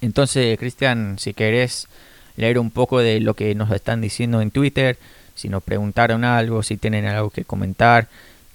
[0.00, 1.88] Entonces, Cristian, si querés
[2.36, 4.98] leer un poco de lo que nos están diciendo en Twitter,
[5.34, 8.08] si nos preguntaron algo, si tienen algo que comentar,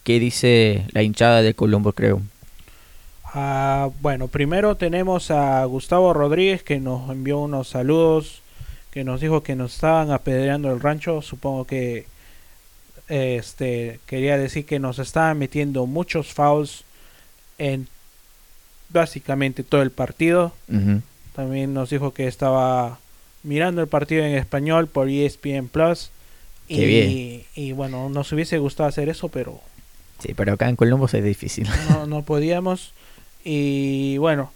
[0.04, 2.22] qué dice la hinchada de Colombo, creo.
[3.34, 8.41] Ah, bueno, primero tenemos a Gustavo Rodríguez que nos envió unos saludos,
[8.92, 11.22] que nos dijo que nos estaban apedreando el rancho.
[11.22, 12.06] Supongo que
[13.08, 16.84] este quería decir que nos estaban metiendo muchos fouls
[17.58, 17.88] en
[18.90, 20.54] básicamente todo el partido.
[21.36, 23.00] También nos dijo que estaba
[23.44, 26.12] mirando el partido en español por ESPN Plus.
[26.68, 27.44] Qué y, bien.
[27.56, 29.62] y bueno, nos hubiese gustado hacer eso, pero
[30.22, 31.68] Sí, pero acá en Colombo es difícil.
[31.90, 32.94] no, no podíamos.
[33.44, 34.52] Y bueno,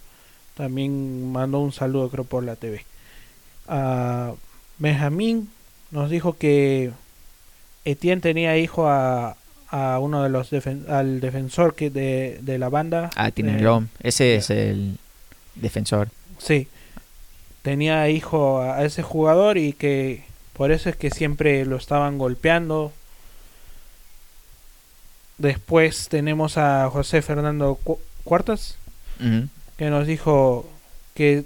[0.54, 2.84] también mandó un saludo creo por la TV.
[3.68, 4.32] Ah,
[4.78, 5.50] Benjamín
[5.90, 6.90] nos dijo que
[7.84, 9.36] Etienne tenía hijo a,
[9.70, 13.10] a uno de los defen- al defensor que de, de la banda.
[13.16, 13.88] Ah, tiene Eh.
[14.02, 14.98] Ese es el
[15.54, 16.08] defensor.
[16.38, 16.68] Sí.
[17.62, 22.18] Tenía hijo a, a ese jugador y que por eso es que siempre lo estaban
[22.18, 22.92] golpeando.
[25.38, 28.76] Después tenemos a José Fernando Cu- Cuartas
[29.78, 30.68] que nos dijo
[31.14, 31.44] que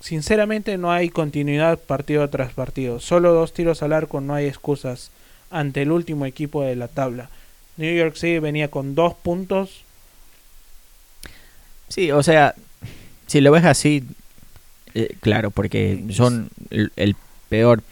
[0.00, 3.00] sinceramente no hay continuidad partido tras partido.
[3.00, 5.10] Solo dos tiros al arco, no hay excusas
[5.50, 7.28] ante el último equipo de la tabla.
[7.76, 9.82] New York City venía con dos puntos.
[11.88, 12.54] Sí, o sea,
[13.26, 14.04] si lo ves así,
[14.94, 17.16] eh, claro, porque son el, el
[17.48, 17.82] peor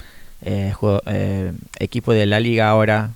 [0.42, 3.11] eh, juego- eh, equipo de la liga ahora,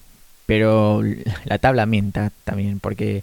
[0.47, 1.03] pero
[1.45, 3.23] la tabla mienta también, porque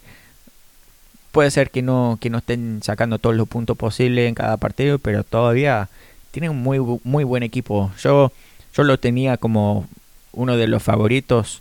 [1.32, 4.98] puede ser que no, que no estén sacando todos los puntos posibles en cada partido,
[4.98, 5.88] pero todavía
[6.30, 7.90] tiene un muy, muy buen equipo.
[8.00, 8.32] Yo,
[8.74, 9.88] yo lo tenía como
[10.32, 11.60] uno de los favoritos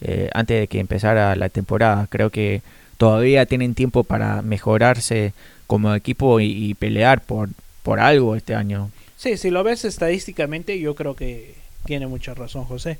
[0.00, 2.06] eh, antes de que empezara la temporada.
[2.10, 2.62] Creo que
[2.96, 5.32] todavía tienen tiempo para mejorarse
[5.66, 7.50] como equipo y, pelear por,
[7.82, 8.90] por algo este año.
[9.16, 11.54] Sí, si lo ves estadísticamente, yo creo que
[11.84, 12.98] tiene mucha razón José.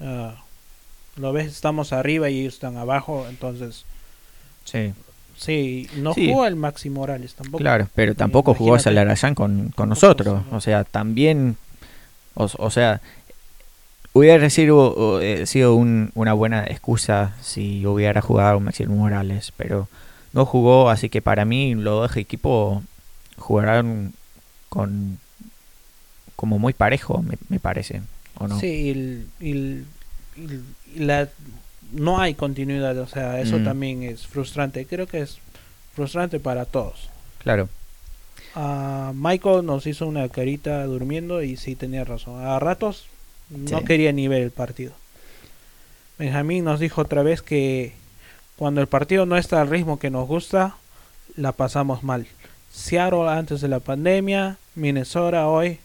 [0.00, 0.34] Ah,
[1.16, 3.84] lo ves, estamos arriba y ellos están abajo, entonces...
[4.64, 4.92] Sí.
[5.36, 7.58] Sí, no jugó el Maxi Morales tampoco.
[7.58, 10.42] Claro, pero tampoco jugó Salarayán con, con nosotros.
[10.52, 11.56] O sea, también...
[12.36, 13.00] O, sea,
[14.12, 19.88] hubiera sido, eh, sido una buena excusa si hubiera jugado Maxi Morales, pero
[20.32, 22.82] no jugó, así que para mí los dos equipos
[23.36, 24.14] jugaron
[24.68, 25.18] con
[26.34, 28.02] como muy parejo, me, parece,
[28.38, 28.58] ¿o no?
[28.58, 29.84] Sí, y,
[30.96, 31.28] la,
[31.94, 33.64] no hay continuidad, o sea, eso mm.
[33.64, 34.86] también es frustrante.
[34.86, 35.38] Creo que es
[35.94, 37.08] frustrante para todos.
[37.38, 37.68] Claro.
[38.56, 42.44] Uh, Michael nos hizo una carita durmiendo y sí tenía razón.
[42.44, 43.06] A ratos
[43.50, 44.92] no quería ni ver el partido.
[46.18, 47.92] Benjamín nos dijo otra vez que
[48.56, 50.76] cuando el partido no está al ritmo que nos gusta,
[51.36, 52.26] la pasamos mal.
[52.72, 55.78] Seattle antes de la pandemia, Minnesota hoy,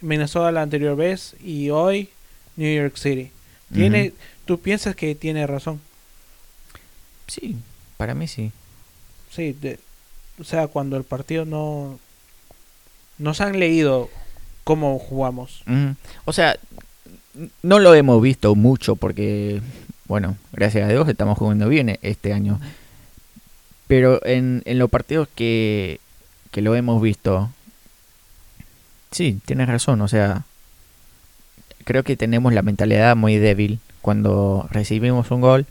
[0.00, 2.10] Minnesota la anterior vez y hoy
[2.56, 3.30] New York City.
[3.72, 4.12] Tiene,
[4.52, 5.80] ¿Tú piensas que tiene razón?
[7.26, 7.56] Sí,
[7.96, 8.52] para mí sí.
[9.30, 9.56] Sí,
[10.38, 11.98] o sea, cuando el partido no...
[13.16, 14.10] Nos han leído
[14.62, 15.64] cómo jugamos.
[16.26, 16.58] O sea,
[17.62, 19.62] no lo hemos visto mucho porque,
[20.04, 22.60] bueno, gracias a Dios estamos jugando bien este año.
[23.86, 25.98] Pero en, en los partidos que,
[26.50, 27.48] que lo hemos visto,
[29.12, 30.02] sí, tienes razón.
[30.02, 30.44] O sea,
[31.84, 33.80] creo que tenemos la mentalidad muy débil.
[34.00, 35.66] Cuando recibimos un gol,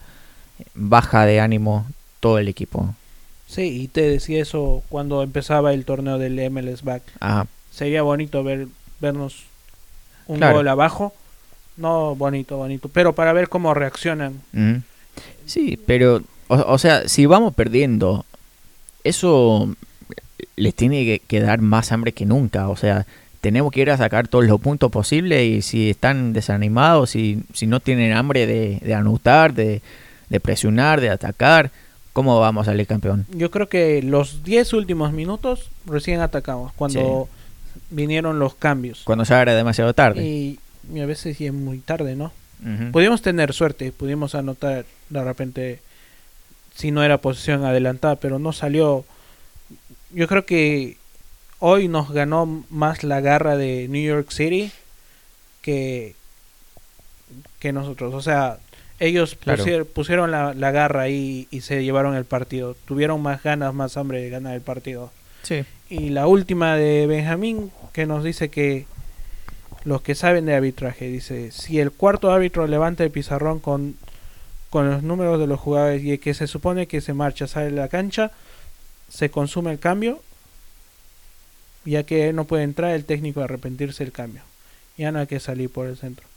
[0.74, 1.86] baja de ánimo
[2.20, 2.95] todo el equipo.
[3.47, 7.03] Sí, y te decía eso cuando empezaba el torneo del MLS Back.
[7.72, 8.68] Sería bonito ver
[9.01, 9.43] vernos
[10.28, 11.14] un gol abajo.
[11.76, 12.89] No, bonito, bonito.
[12.89, 14.41] Pero para ver cómo reaccionan.
[15.45, 18.26] Sí, pero, o, sea, si vamos perdiendo,
[19.03, 19.76] eso
[20.55, 22.70] les tiene que, que dar más hambre que nunca.
[22.70, 23.05] O sea,
[23.41, 27.65] tenemos que ir a sacar todos los puntos posibles y si están desanimados, si, si
[27.65, 29.81] no tienen hambre de, de anotar, de,
[30.41, 31.71] presionar, de atacar,
[32.13, 33.25] ¿cómo vamos a salir campeón?
[33.31, 37.27] Yo creo que los 10 últimos minutos recién atacamos, cuando
[37.89, 39.01] vinieron los cambios.
[39.03, 40.23] Cuando ya era demasiado tarde.
[40.23, 40.59] Y,
[40.99, 42.31] a veces sí es muy tarde, ¿no?
[42.91, 45.79] Pudimos tener suerte, pudimos anotar de repente
[46.75, 49.03] si no era posición adelantada, pero no salió.
[50.11, 50.97] Yo creo que
[51.62, 54.72] hoy nos ganó más la garra de New York City
[55.62, 56.16] que,
[57.59, 58.14] que nosotros.
[58.14, 58.57] O sea,
[58.99, 59.36] ellos
[59.93, 62.76] pusieron, la, garra ahí y se llevaron el partido.
[62.86, 65.12] Tuvieron más ganas, más hambre de ganar el partido.
[65.43, 65.64] Sí.
[65.89, 68.88] Y la última de Benjamín, que nos dice que
[69.84, 73.95] los que saben de arbitraje, dice, si el cuarto árbitro levanta el pizarrón con,
[74.72, 77.72] con los números de los jugadores y que se supone que se marcha, sale de
[77.78, 78.32] la cancha,
[79.09, 80.22] se consume el cambio
[81.86, 84.41] ya que no puede entrar el técnico a arrepentirse del cambio.
[84.97, 86.27] Ya no hay que salir por el centro.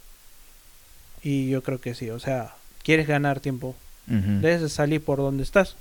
[1.21, 3.75] Y yo creo que sí, o sea, quieres ganar tiempo,
[4.07, 5.75] debes salir por donde estás.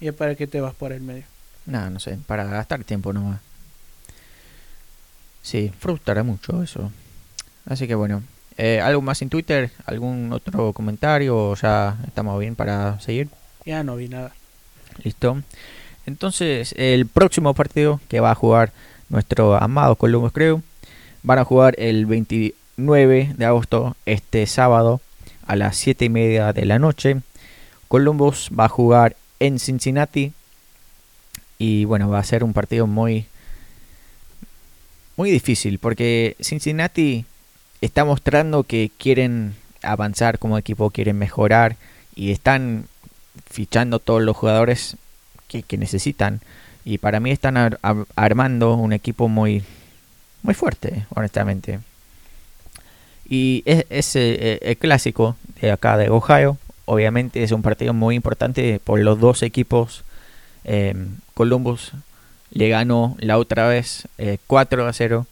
[0.00, 1.24] ¿Y para qué te vas por el medio?
[1.64, 3.40] No, no sé, para gastar tiempo nomás.
[5.42, 6.90] Sí, frustrará mucho eso.
[7.64, 8.22] Así que bueno,
[8.58, 9.70] eh, ¿algo más en Twitter?
[9.86, 11.54] ¿Algún otro comentario?
[11.54, 13.28] ¿Ya estamos bien para seguir?
[13.64, 14.32] Ya no vi nada.
[15.02, 15.42] Listo.
[16.06, 18.72] Entonces, el próximo partido que va a jugar
[19.08, 20.62] nuestro amado Columbus Crew,
[21.22, 25.00] van a jugar el 29 de agosto, este sábado,
[25.46, 27.20] a las 7 y media de la noche.
[27.88, 30.32] Columbus va a jugar en Cincinnati.
[31.58, 33.26] Y bueno, va a ser un partido muy,
[35.16, 37.24] muy difícil porque Cincinnati
[37.80, 41.76] está mostrando que quieren avanzar como equipo, quieren mejorar
[42.16, 42.86] y están
[43.48, 44.96] fichando todos los jugadores
[45.60, 46.40] que, necesitan.
[46.84, 47.76] Y para mí están
[48.16, 49.62] armando un equipo muy,
[50.42, 51.80] muy fuerte, honestamente.
[53.28, 56.58] Y es, eh, el clásico de acá de Ohio.
[56.84, 60.04] Obviamente es un partido muy importante por los dos equipos.
[60.64, 61.92] Em, Columbus
[62.50, 64.06] le ganó la otra vez
[64.46, 65.26] 4 eh, a 0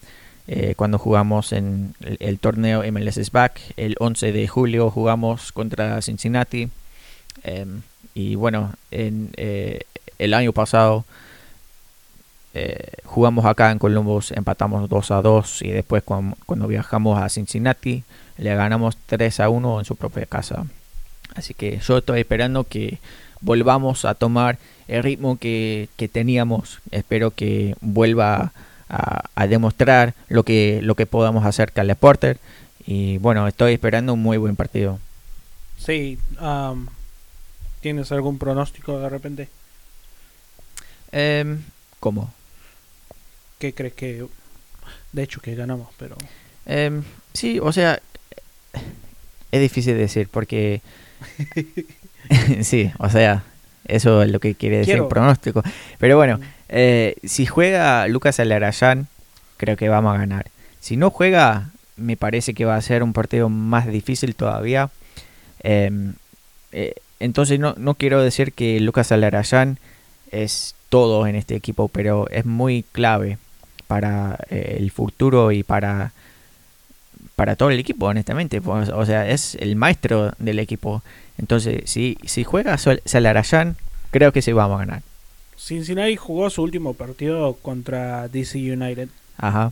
[0.48, 3.60] eh, cuando jugamos en el, torneo MLS Back.
[3.76, 6.70] El 11 de julio jugamos contra Cincinnati.
[7.42, 7.82] Em,
[8.14, 9.30] y bueno, en,
[10.20, 11.04] el año pasado
[12.52, 18.02] eh, jugamos acá en Columbus, empatamos 2 a 2 y después cuando, viajamos a Cincinnati
[18.38, 20.64] le ganamos 3 a 1 en su propia casa.
[21.34, 22.98] Así que yo estoy esperando que
[23.40, 24.58] volvamos a tomar
[24.88, 26.80] el ritmo que, teníamos.
[26.90, 28.52] Espero que vuelva
[28.88, 32.38] a, demostrar lo que, lo que podamos hacer Caleb Porter.
[32.86, 34.98] Y bueno, estoy esperando un muy buen partido.
[35.78, 36.18] Sí,
[37.80, 39.48] ¿tienes algún pronóstico de repente?
[41.12, 41.56] Eh,
[41.98, 42.32] ¿Cómo?
[43.58, 44.26] ¿Qué crees que.?
[45.12, 46.16] De hecho, que ganamos, pero.
[46.66, 47.02] Em,
[47.32, 48.00] sí, o sea.
[49.52, 50.80] Es difícil decir porque.
[52.62, 53.44] sí, o sea.
[53.86, 55.62] Eso es lo que quiere decir pronóstico.
[55.98, 56.42] Pero bueno, mm.
[56.68, 59.08] eh, si juega Lucas Alarayán,
[59.56, 60.46] creo que vamos a ganar.
[60.80, 64.90] Si no juega, me parece que va a ser un partido más difícil todavía.
[65.62, 66.14] Em,
[66.72, 69.78] eh, entonces no, no quiero decir que Lucas Alarayán
[70.30, 73.38] es todo en este equipo, pero es muy clave
[73.86, 76.12] para eh, el futuro y para
[77.34, 78.60] para todo el equipo, honestamente.
[78.60, 81.02] Pues, o sea, es el maestro del equipo.
[81.38, 83.76] Entonces, si, si juega Salarayan,
[84.10, 85.02] creo que sí vamos a ganar.
[85.56, 89.08] Cincinnati jugó su último partido contra DC United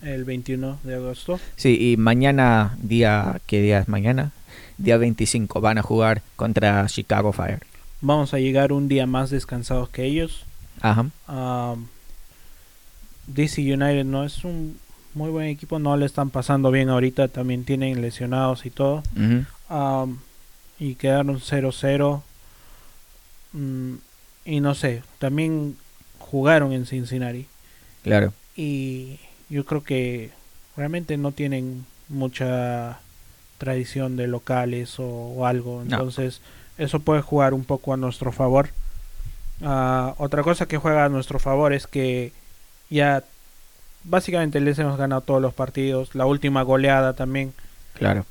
[0.03, 1.39] el 21 de agosto.
[1.57, 4.33] Sí, y mañana, día, ¿qué día es mañana?
[4.79, 7.61] Día 25, van a jugar contra Chicago Fire.
[8.01, 10.47] Vamos a llegar un día más descansados que ellos.
[10.81, 11.07] Ajá.
[13.27, 14.79] DC United no es un
[15.15, 19.03] muy buen equipo, no le están pasando bien ahorita, también tienen lesionados y todo.
[20.79, 22.23] y quedaron 0-0.
[23.53, 23.95] Mm,
[24.45, 25.77] y no sé, también
[26.19, 27.47] jugaron en Cincinnati.
[28.03, 28.33] Claro.
[28.57, 29.19] Y
[29.49, 30.31] yo creo que
[30.77, 33.01] realmente no tienen mucha
[33.59, 35.83] tradición de locales o, algo.
[35.83, 36.41] Entonces,
[36.79, 38.71] eso puede jugar un poco a nuestro favor.
[39.63, 42.33] Ah, otra cosa que juega a nuestro favor es que
[42.91, 43.25] ya
[44.05, 46.15] básicamente les hemos ganado todos los partidos.
[46.15, 47.53] La última goleada también.
[47.95, 48.25] Claro.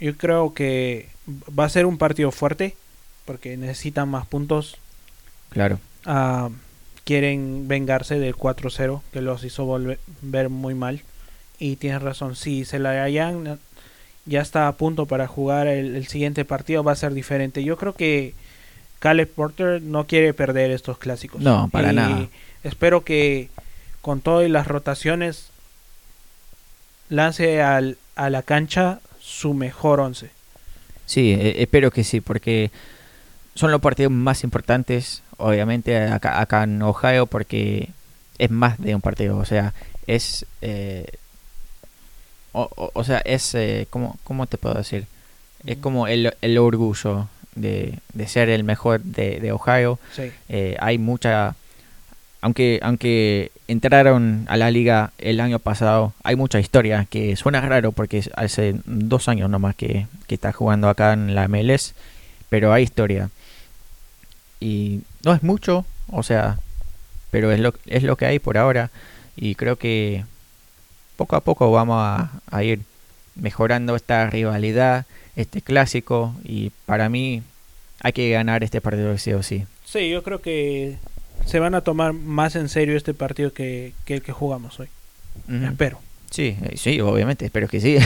[0.00, 1.08] yo creo que
[1.56, 2.74] va a ser un partido fuerte
[3.24, 4.76] porque necesitan más puntos.
[5.50, 5.78] Claro.
[7.04, 11.02] quieren vengarse del 4-0 que los hizo volver ver muy mal.
[11.60, 13.58] Y tienes razón, si se la hayan
[14.26, 17.64] ya está a punto para jugar el, el, siguiente partido, va a ser diferente.
[17.64, 18.34] Yo creo que
[18.98, 21.40] Caleb Porter no quiere perder estos clásicos.
[21.40, 22.28] No, para nada.
[22.64, 23.48] Espero que
[24.00, 25.50] con todas las rotaciones
[27.08, 30.30] lance al, a la cancha su mejor once.
[31.06, 32.70] Sí, e, espero que sí, porque
[33.54, 37.90] son los partidos más importantes, obviamente, acá, acá en Ohio, porque
[38.38, 39.36] es más de un partido.
[39.36, 39.74] O sea,
[40.06, 40.46] es.
[40.62, 41.06] Eh,
[42.52, 43.54] o, sea, es.
[43.54, 45.06] Eh, ¿cómo, ¿Cómo te puedo decir?
[45.64, 47.28] Es como el, el orgullo
[47.60, 49.98] de, ser el mejor de, Ohio.
[50.48, 51.54] Eh, hay mucha,
[52.40, 57.92] aunque, aunque entraron a la liga el año pasado, hay mucha historia que suena raro
[57.92, 61.94] porque hace dos años nomás que, que está jugando acá en la MLS,
[62.48, 63.30] pero hay historia.
[64.60, 66.58] Y no es mucho, o sea,
[67.30, 68.90] pero es lo, es lo que hay por ahora
[69.36, 70.24] y creo que
[71.16, 72.80] poco a poco vamos a, a ir
[73.34, 75.06] mejorando esta rivalidad,
[75.38, 77.42] este clásico y para mí
[78.00, 79.64] hay que ganar este partido sí o sí.
[79.84, 80.96] Sí, yo creo que
[81.46, 84.88] se van a tomar más en serio este partido que, el que jugamos hoy.
[85.48, 86.00] Espero.
[86.30, 87.98] Sí, eh, sí, obviamente, espero que sí.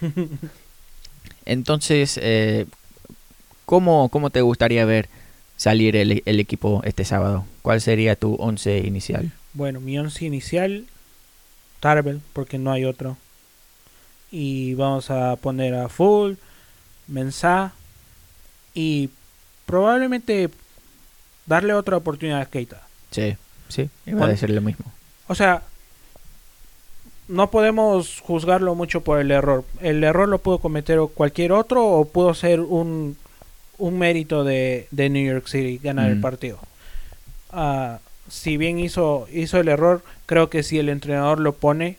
[1.46, 2.66] Entonces, eh,
[3.64, 5.08] ¿cómo, ¿cómo te gustaría ver
[5.56, 7.46] salir el, el, equipo este sábado?
[7.62, 9.30] ¿Cuál sería tu once inicial?
[9.54, 10.86] Bueno, mi once inicial,
[11.78, 13.16] Tarbell, porque no hay otro.
[14.32, 16.34] Y vamos a poner a Full,
[17.08, 17.72] Mensah
[18.74, 19.10] y
[19.66, 20.50] probablemente
[21.46, 22.82] darle otra oportunidad a Keita.
[23.10, 23.36] Sí,
[23.68, 24.86] sí, iba a decir lo mismo.
[25.28, 25.62] O sea,
[27.28, 29.64] no podemos juzgarlo mucho por el error.
[29.80, 33.16] El error lo pudo cometer cualquier otro o pudo ser un,
[33.78, 36.58] un mérito de, de New York City ganar el partido.
[37.52, 37.96] Uh,
[38.28, 41.98] si bien hizo, hizo el error, creo que si el entrenador lo pone,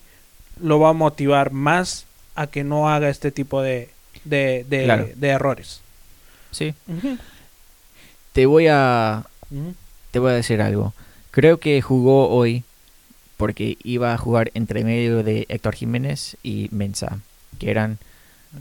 [0.59, 3.92] lo va a motivar más a que no haga este tipo de,
[4.23, 5.81] de, de, errores.
[6.51, 6.73] Sí.
[8.31, 9.25] Te voy a
[10.11, 10.93] te voy a decir algo.
[11.31, 12.63] Creo que jugó hoy
[13.37, 17.19] porque iba a jugar entre medio de Héctor Jiménez y Mensa,
[17.59, 17.97] que eran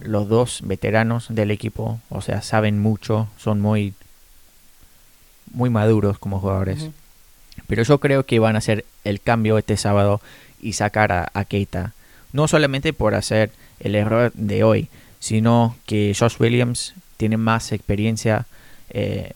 [0.01, 3.95] los dos veteranos del equipo, o sea, saben mucho, son muy
[5.53, 6.89] muy maduros como jugadores.
[7.67, 10.21] Pero yo creo que van a hacer el cambio este sábado
[10.61, 11.93] y sacar a, Keita.
[12.33, 13.51] No solamente por hacer
[13.81, 14.89] el error de hoy,
[15.23, 18.45] sino que Josh Williams tiene más experiencia
[18.91, 19.31] eh,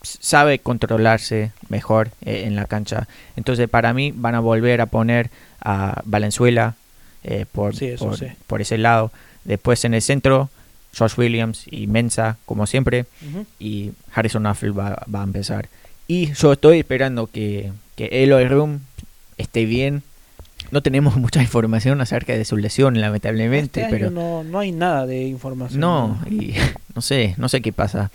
[0.00, 3.06] sabe controlarse mejor eh, en la cancha.
[3.36, 5.28] Entonces para mí van a volver a poner
[5.60, 6.76] a Valenzuela
[7.24, 7.74] eh, por,
[8.46, 9.12] por, ese lado.
[9.44, 10.48] Después en el centro,
[10.96, 13.04] Josh Williams y Mensa, como siempre.
[13.58, 15.68] Y Harrison Affle va, a empezar.
[16.08, 18.80] Y yo estoy esperando que, que Eloy Room
[19.36, 20.02] esté bien.
[20.70, 25.06] No tenemos mucha información acerca de su lesión, lamentablemente, Este pero no, no hay nada
[25.06, 25.80] de información.
[25.80, 26.54] no, y
[26.94, 28.10] no sé, no sé qué pasa.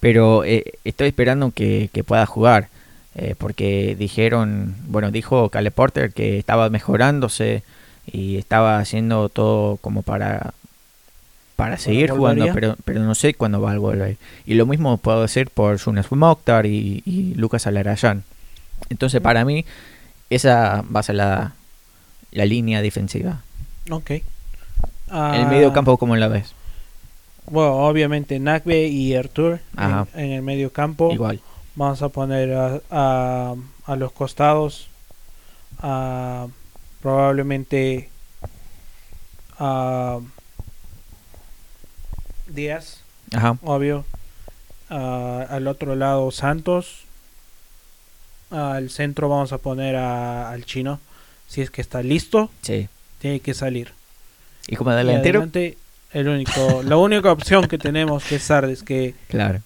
[0.00, 2.68] Pero eh, estoy esperando que, que pueda jugar.
[3.14, 7.62] eh, porque dijeron, bueno, dijo Cale Porter que estaba mejorándose
[8.10, 10.54] y estaba haciendo todo como para
[11.56, 14.16] para seguir jugando, pero, pero no sé cuándo va a volver.
[14.46, 18.22] Y lo mismo puedo decir por Jonas Mokhtar y, y Lucas Alarayan.
[18.88, 19.66] Entonces, para mí,
[20.30, 21.52] esa va a ser la,
[22.32, 23.42] la línea defensiva.
[23.90, 24.10] Ok.
[24.10, 24.22] El
[25.10, 26.52] Ah, medio campo, ¿cómo la ves?
[27.46, 31.12] Bueno, obviamente Nagbe y Artur en, en el medio campo.
[31.12, 31.40] Igual.
[31.74, 33.54] Vamos a poner a, a,
[33.86, 34.86] a los costados.
[35.80, 36.46] a
[37.02, 38.10] probablemente
[39.58, 40.18] a
[42.46, 43.00] Díaz,
[43.32, 43.56] Ajá.
[43.62, 44.04] obvio.
[44.88, 47.04] al otro lado Santos.
[48.50, 50.98] Al centro vamos a poner a- al chino.
[51.50, 52.86] Si es que está listo, Sí.
[53.18, 53.90] tiene que salir.
[54.68, 55.40] ¿Y como delantero?
[55.40, 55.76] adelante,
[56.12, 59.60] el único, la única opción que tenemos que es Sardes, que, Claro.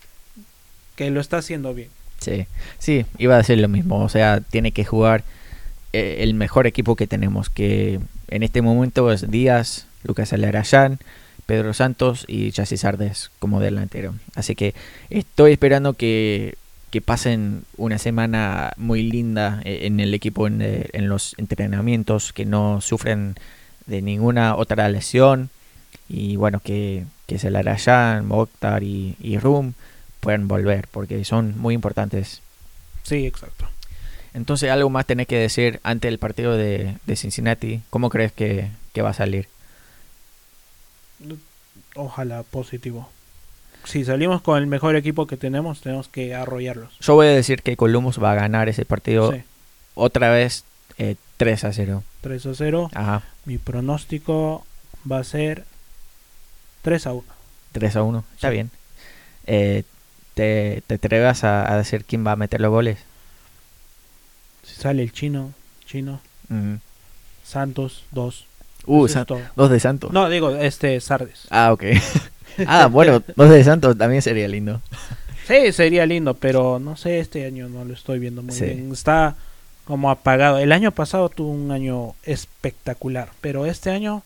[0.96, 1.90] que lo está haciendo bien.
[2.20, 2.46] Sí,
[2.78, 4.02] sí, iba a decir lo mismo.
[4.02, 5.24] O sea, tiene que jugar
[5.92, 10.98] eh, el mejor equipo que tenemos, que en este momento es Díaz, Lucas Alarayán,
[11.44, 14.14] Pedro Santos y Chassis Sardes como delantero.
[14.34, 14.74] Así que
[15.10, 16.56] estoy esperando que,
[16.94, 22.32] que pasen una semana muy linda eh, en el equipo, en, eh, en los entrenamientos,
[22.32, 23.34] que no sufren
[23.86, 25.50] de ninguna otra lesión.
[26.08, 29.72] Y bueno, que, que Alarayán, Mokhtar y, y Rum
[30.20, 32.42] puedan volver, porque son muy importantes.
[33.02, 33.66] Sí, exacto.
[34.32, 37.82] Entonces, algo más tenés que decir ante el partido de, de Cincinnati.
[37.90, 39.48] ¿Cómo crees que, que va a salir?
[41.96, 43.08] Ojalá positivo.
[43.84, 46.98] Si salimos con el mejor equipo que tenemos, tenemos que arrollarlos.
[47.00, 49.42] Yo voy a decir que Columbus va a ganar ese partido Sí,
[49.94, 50.64] otra vez
[50.98, 52.02] eh, 3 a 0.
[52.22, 52.90] 3 a 0.
[52.94, 54.64] Ajá, Mi pronóstico
[55.10, 55.64] va a ser
[56.82, 57.24] 3 a 1.
[57.72, 58.24] 3 a 1.
[58.34, 58.52] Está Sí.
[58.54, 58.70] bien.
[59.46, 59.82] Eh,
[60.34, 62.98] ¿te, ¿Te atreves a, a decir quién va a meter los goles?
[64.62, 65.52] Si sale el chino,
[65.86, 66.74] chino, Mm.
[67.42, 68.46] Santos, 2.
[68.86, 69.26] Uh, San-
[69.56, 70.12] dos de Santos.
[70.12, 71.46] No, digo, este, Sardes.
[71.50, 71.84] Ah, ok.
[72.66, 74.80] ah, bueno, dos de Santos también sería lindo.
[75.46, 78.64] Sí, sería lindo, pero no sé, este año no lo estoy viendo muy Sí.
[78.64, 78.90] bien.
[78.92, 79.36] Está
[79.84, 80.58] como apagado.
[80.58, 84.22] El año pasado tuvo un año espectacular, pero este año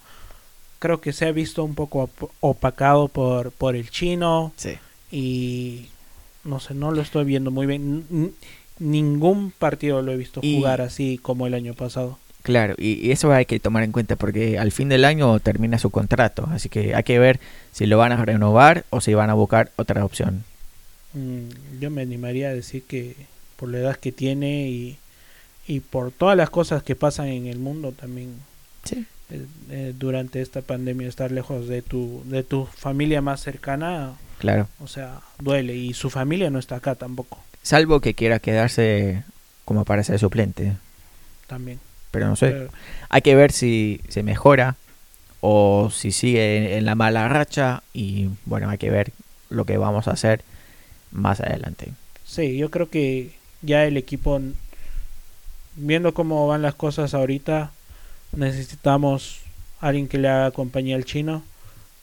[0.78, 4.74] creo que se ha visto un poco op- opacado por, por el chino Sí.
[5.10, 5.88] y
[6.44, 8.04] no sé, no lo estoy viendo muy bien.
[8.12, 8.30] N-
[8.78, 12.16] ningún partido lo he visto Y- jugar así como el año pasado.
[12.49, 15.90] Claro, y, eso hay que tomar en cuenta porque al fin del año termina su
[15.90, 17.40] contrato, así que hay que ver
[17.72, 20.44] si lo van a renovar o si van a buscar otra opción.
[21.12, 23.16] Mm, yo me animaría a decir que
[23.57, 24.96] por la edad que tiene y,
[25.66, 28.30] y por todas las cosas que pasan en el mundo también
[28.84, 29.05] Sí.
[29.28, 34.68] eh, eh, durante esta pandemia estar lejos de tu de tu familia más cercana Claro,
[34.82, 39.22] o sea duele y su familia no está acá tampoco salvo que quiera quedarse
[39.66, 40.72] como para ser suplente,
[41.46, 41.78] también
[42.11, 42.50] pero no sé.
[42.50, 42.70] Pero-
[43.11, 44.76] Hay que ver si se mejora
[45.40, 49.12] o si sigue en la mala racha y bueno, hay que ver
[49.50, 50.42] lo que vamos a hacer
[51.12, 51.92] más adelante.
[52.26, 53.30] sí yo creo que
[53.62, 54.40] ya el equipo
[55.76, 57.70] viendo cómo van las cosas ahorita
[58.32, 59.40] necesitamos
[59.80, 61.42] alguien que le haga compañía al chino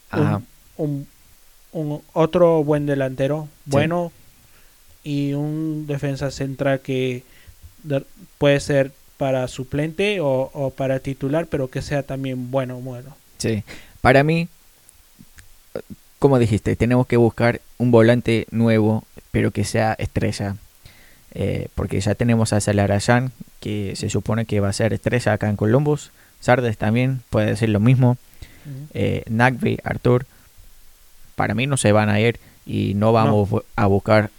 [0.09, 0.41] Ajá.
[0.77, 1.07] un,
[1.73, 4.11] un, un otro buen delantero bueno
[5.03, 7.23] y un defensa central que
[7.83, 8.05] de-
[8.37, 13.63] puede ser para suplente o, o para titular pero que sea también bueno bueno Sí,
[14.01, 14.47] para mí,
[16.19, 20.55] como dijiste, tenemos que buscar un volante nuevo, pero que sea estrella.
[21.33, 25.49] Eh, porque ya tenemos a Salarayan, que se supone que va a ser estrella acá
[25.49, 26.11] en Columbus.
[26.39, 28.17] Sardes también puede decir lo mismo.
[28.93, 30.25] Eh, Nagby, Artur,
[31.35, 34.31] para mí no se van a ir y no vamos a buscar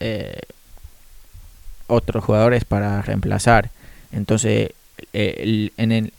[0.00, 0.40] eh,
[1.86, 3.70] otros jugadores para reemplazar.
[4.12, 4.70] Entonces,
[5.12, 6.12] eh, el- en el-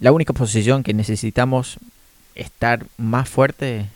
[0.00, 1.78] la única posición que necesitamos
[2.34, 3.86] estar más fuerte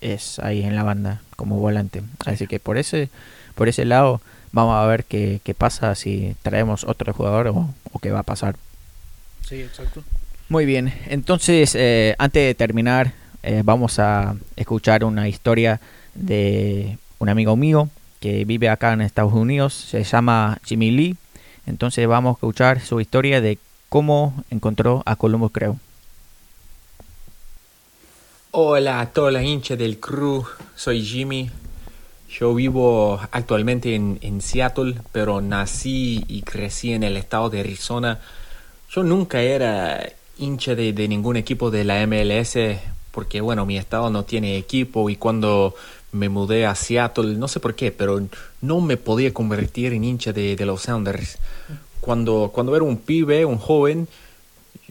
[0.00, 2.02] es ahí en la banda como volante.
[2.26, 3.08] Así que por ese
[3.54, 4.20] por ese lado
[4.52, 8.24] vamos a ver qué, qué pasa si traemos otro jugador o, o qué va a
[8.24, 8.56] pasar.
[9.46, 10.02] sí exacto
[10.48, 13.12] Muy bien, entonces eh, antes de terminar
[13.42, 15.80] eh, vamos a escuchar una historia
[16.14, 17.88] de un amigo mío
[18.20, 21.16] que vive acá en Estados Unidos, se llama Jimmy Lee.
[21.66, 23.58] Entonces vamos a escuchar su historia de
[23.88, 25.78] cómo encontró a Columbus Crew.
[28.50, 30.44] Hola a todos los hinchas del crew,
[30.76, 31.50] soy Jimmy.
[32.28, 38.20] Yo vivo actualmente en, en, Seattle, pero nací y crecí en el estado de Arizona.
[38.90, 40.06] Yo nunca era
[40.38, 42.56] hincha de, de ningún equipo de la MLS
[43.12, 45.74] porque, bueno, mi estado no tiene equipo y cuando
[46.12, 48.20] me mudé a Seattle, no sé por qué, pero
[48.60, 51.38] no me podía convertir en hincha de, los Sounders.
[52.00, 54.08] Cuando, cuando era un pibe, un joven,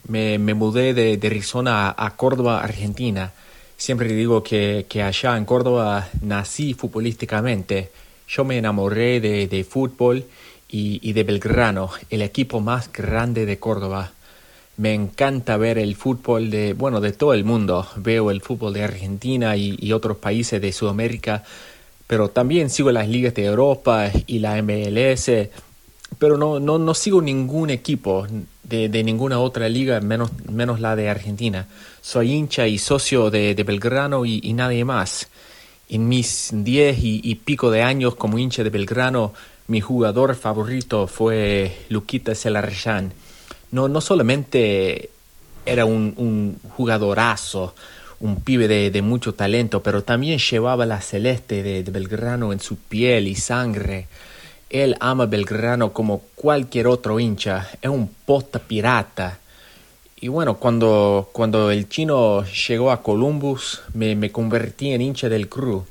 [0.08, 3.32] me, me mudé de, de Arizona a, a, Córdoba, Argentina.
[3.76, 7.92] Siempre digo que, que, allá en Córdoba nací futbolísticamente.
[8.28, 10.24] Yo me enamoré de, de fútbol
[10.68, 14.12] y, y, de Belgrano, el equipo más grande de Córdoba.
[14.76, 17.86] Me encanta ver el fútbol de, bueno, de todo el mundo.
[17.96, 21.44] Veo el fútbol de Argentina y, otros países de Sudamérica,
[22.06, 25.30] pero también sigo las ligas de Europa y la MLS
[26.18, 28.26] pero no, no, no sigo ningún equipo
[28.62, 31.66] de, ninguna otra liga, menos, menos la de Argentina.
[32.00, 35.28] Soy hincha y socio de, Belgrano y, y, nadie más.
[35.88, 39.34] En mis diez y, y, pico de años como hincha de Belgrano,
[39.68, 43.12] mi jugador favorito fue Luquita Celarrayán.
[43.72, 45.10] No, no solamente
[45.66, 47.74] era un, jugadorazo,
[48.20, 53.28] un pibe de, mucho talento, pero también llevaba la celeste de, Belgrano en su piel
[53.28, 54.06] y sangre.
[54.70, 59.38] Él ama Belgrano como cualquier otro hincha, es un posta pirata.
[60.20, 65.84] Y bueno, cuando, cuando el chino llegó a Columbus, me, convertí en hincha del crew.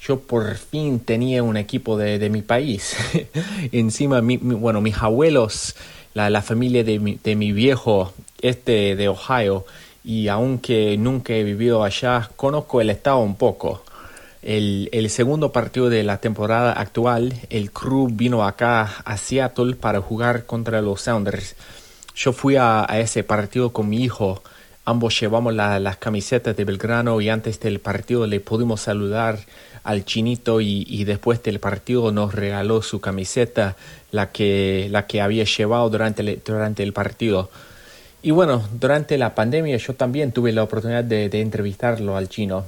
[0.00, 2.96] Yo por fin tenía un equipo de, mi país.
[3.72, 5.76] Encima, mi, bueno, mis abuelos,
[6.16, 9.66] la, la familia de mi, de mi viejo, este de Ohio,
[10.02, 13.82] y aunque nunca he vivido allá, conozco el estado un poco.
[14.40, 20.00] El, el, segundo partido de la temporada actual, el crew vino acá a Seattle para
[20.00, 21.54] jugar contra los Sounders.
[22.14, 24.42] Yo fui a, a ese partido con mi hijo.
[24.86, 29.38] Ambos llevamos la, las camisetas de Belgrano y antes del partido le pudimos saludar
[29.84, 33.76] al chinito y, después del partido nos regaló su camiseta,
[34.10, 37.50] la que, la que había llevado durante el, durante el partido.
[38.22, 42.64] Y bueno, durante la pandemia yo también tuve la oportunidad de, de entrevistarlo al chino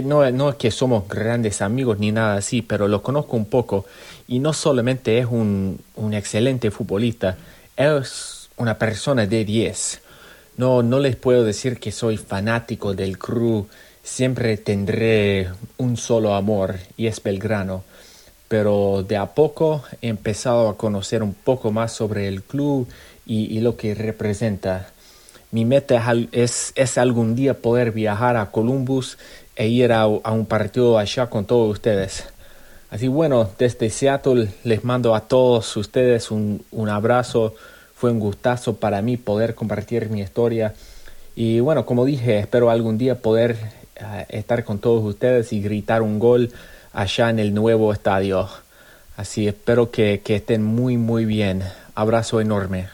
[0.00, 3.84] no, no es que somos grandes amigos ni nada así, pero lo conozco un poco
[4.26, 7.36] y no solamente es un, un excelente futbolista,
[7.76, 10.01] es una persona de 10.
[10.56, 13.66] No, no les puedo decir que soy fanático del crew,
[14.02, 15.48] siempre tendré
[15.78, 17.84] un solo amor y es Belgrano,
[18.48, 22.86] pero de a poco he empezado a conocer un poco más sobre el club
[23.24, 24.88] y, y lo que representa.
[25.52, 29.18] Mi meta es, es, algún día poder viajar a Columbus
[29.54, 32.24] e ir a, a, un partido allá con todos ustedes.
[32.90, 37.54] Así bueno, desde Seattle les mando a todos ustedes un, un abrazo.
[38.02, 40.74] Fue un gustazo para mí poder compartir mi historia.
[41.36, 43.56] Y bueno, como dije, espero algún día poder
[44.00, 46.52] uh, estar con todos ustedes y gritar un gol
[46.92, 48.48] allá en el nuevo estadio.
[49.16, 51.62] Así espero que, que estén muy, muy bien.
[51.94, 52.88] Abrazo enorme.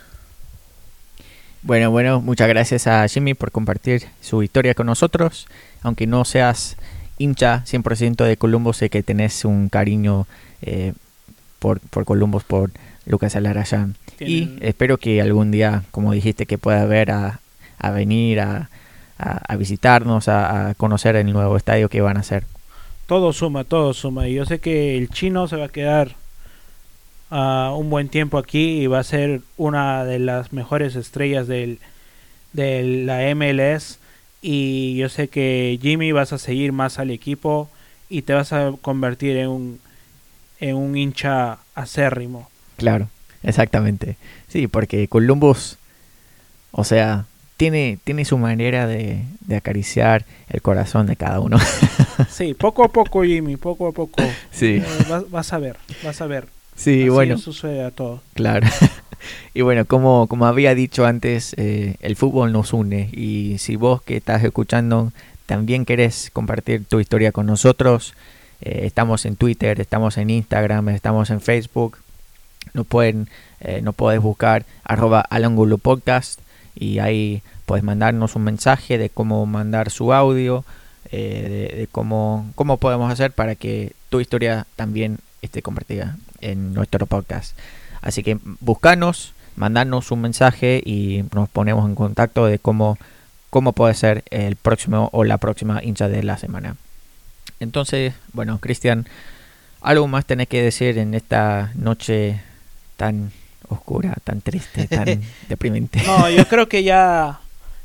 [1.62, 5.48] Bueno, bueno, muchas gracias a Jimmy por compartir su historia con nosotros.
[5.80, 6.76] Aunque no seas
[7.16, 10.26] hincha 100% de Columbus, sé que tenés un cariño
[10.61, 10.92] eh,
[11.61, 12.72] por, por Columbus, por
[13.06, 13.96] Lucas Alarayán.
[14.21, 17.41] Y espero que algún día, como dijiste, que pueda ver a,
[17.79, 18.71] a venir a,
[19.19, 22.45] a, a visitarnos, a, a, conocer el nuevo estadio que van a hacer.
[23.07, 24.29] Todo suma, todo suma.
[24.29, 26.16] Y yo sé que el chino se va a quedar
[27.31, 31.79] uh, un buen tiempo aquí y va a ser una de las mejores estrellas del,
[32.53, 33.99] de la MLS
[34.41, 37.69] y yo sé que Jimmy vas a seguir más al equipo
[38.09, 39.81] y te vas a convertir en un
[40.61, 42.49] en un hincha acérrimo.
[42.77, 43.09] Claro,
[43.43, 44.16] exactamente.
[44.49, 45.78] Sí, porque Columbus,
[46.72, 47.26] o sea,
[47.57, 51.59] tiene, tiene su manera de, de acariciar el corazón de cada uno.
[52.30, 54.22] sí, poco a poco, Jimmy, poco a poco.
[54.51, 54.76] Sí.
[54.76, 56.47] Eh, vas, vas, a ver, vas a ver.
[56.76, 57.36] Sí, Así bueno.
[57.39, 58.22] sucede a todo.
[58.34, 58.68] Claro.
[59.55, 63.11] y bueno, como, como había dicho antes, eh, el fútbol nos une.
[63.12, 65.12] Y si vos que estás escuchando
[65.47, 68.14] también querés compartir tu historia con nosotros,
[68.61, 71.99] eh, estamos en Twitter, estamos en Instagram, estamos en Facebook.
[72.75, 73.29] Nos pueden,
[73.61, 75.29] eh, podés buscar arroba
[75.83, 76.41] Podcast
[76.75, 80.64] y ahí puedes mandarnos un mensaje de cómo mandar su audio,
[81.11, 86.75] eh, de, de cómo, cómo podemos hacer para que tu historia también esté compartida en
[86.75, 87.57] nuestro podcast.
[88.01, 92.97] Así que buscanos, mandarnos un mensaje y nos ponemos en contacto de cómo,
[93.51, 96.77] cómo puede ser el próximo o la próxima hincha de la semana.
[97.61, 99.07] Entonces, bueno, Cristian,
[99.81, 102.41] algo más tenés que decir en esta noche
[102.99, 103.32] tan
[103.70, 106.03] oscura, tan triste, tan deprimente.
[106.07, 107.40] No, yo creo que ya,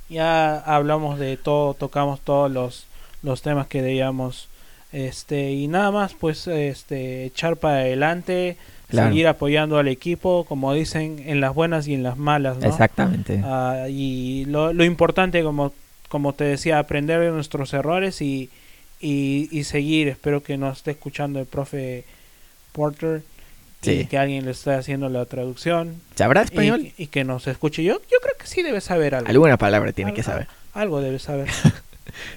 [0.10, 2.86] ya hablamos de todo, tocamos todos los,
[3.22, 4.50] los temas que debíamos
[4.92, 8.58] Este, y nada más, pues, este, echar para adelante,
[8.90, 9.10] Claro.
[9.10, 12.68] seguir apoyando al equipo, como dicen, en las buenas y en las malas, ¿no?
[12.68, 13.42] Exactamente.
[13.44, 15.74] Ah, y lo, lo importante, como,
[16.10, 18.52] como te decía, aprender de nuestros errores y,
[19.02, 20.10] y, y seguir.
[20.10, 22.04] Espero que nos esté escuchando el profe
[22.72, 23.24] Porter
[23.84, 24.06] y Sí.
[24.06, 26.92] que alguien le esté haciendo la traducción ¿Sabrá y, español?
[26.98, 27.84] y que nos escuche.
[27.84, 29.30] Yo, yo creo que sí debe saber algo.
[29.30, 30.48] Alguna palabra tiene Al- que saber.
[30.74, 31.48] Algo debe saber.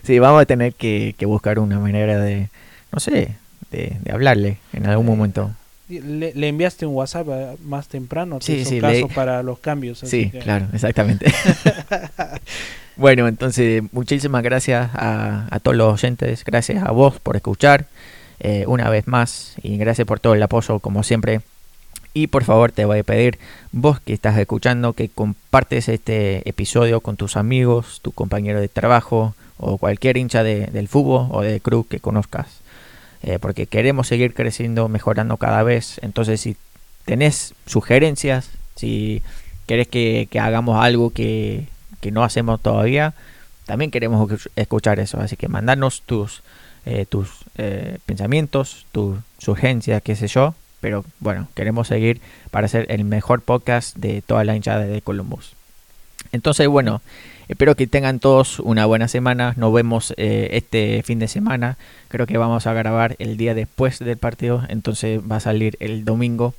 [0.05, 2.49] Sí, vamos a tener que, que buscar una manera de,
[2.93, 3.37] no sé,
[3.71, 5.51] de, de hablarle en algún Eh, momento.
[5.89, 9.59] Le, le enviaste un WhatsApp eh, más temprano, te Sí, sí, caso le- para los
[9.59, 10.03] cambios.
[10.03, 11.27] así Sí, que- claro, exactamente.
[12.97, 17.87] bueno, entonces muchísimas gracias a, a todos los oyentes, gracias a vos por escuchar
[18.41, 21.41] eh, una vez más y gracias por todo el apoyo como siempre.
[22.15, 23.39] Y por favor te voy a pedir,
[23.73, 29.35] vos que estás escuchando, que compartes este episodio con tus amigos, tu compañero de trabajo
[29.59, 32.47] o cualquier hincha de- del fútbol o de club que conozcas.
[33.23, 35.99] Eh, porque queremos seguir creciendo, mejorando cada vez.
[36.03, 36.57] Entonces si
[37.05, 39.23] tenés sugerencias, si
[39.67, 41.67] querés que, que hagamos algo que,
[42.01, 43.13] que no hacemos todavía,
[43.67, 45.21] también queremos escu- escuchar eso.
[45.21, 46.43] Así que mandanos tus,
[46.87, 50.55] eh, tus eh, pensamientos, tus sugerencias, qué sé yo.
[50.81, 55.55] Pero bueno, queremos seguir para hacer el mejor podcast de toda la hinchada de Columbus.
[56.33, 57.01] Entonces, bueno,
[57.49, 59.55] espero que tengan todos una buena semana.
[59.57, 61.79] Nos vemos eh, este fin de semana.
[62.09, 64.63] Creo que vamos a grabar el día después del partido.
[64.69, 66.55] Entonces va a salir el domingo.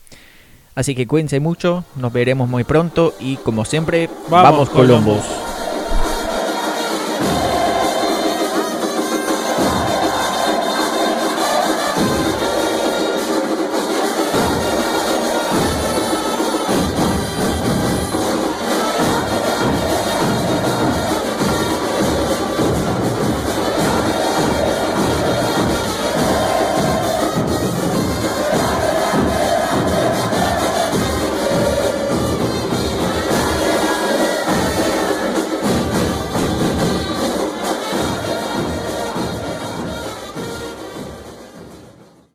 [0.76, 1.86] Así que cuídense mucho.
[1.96, 3.14] Nos veremos muy pronto.
[3.20, 5.24] Y como siempre, Vamos, vamos, Columbus.
[5.24, 5.57] Columbus.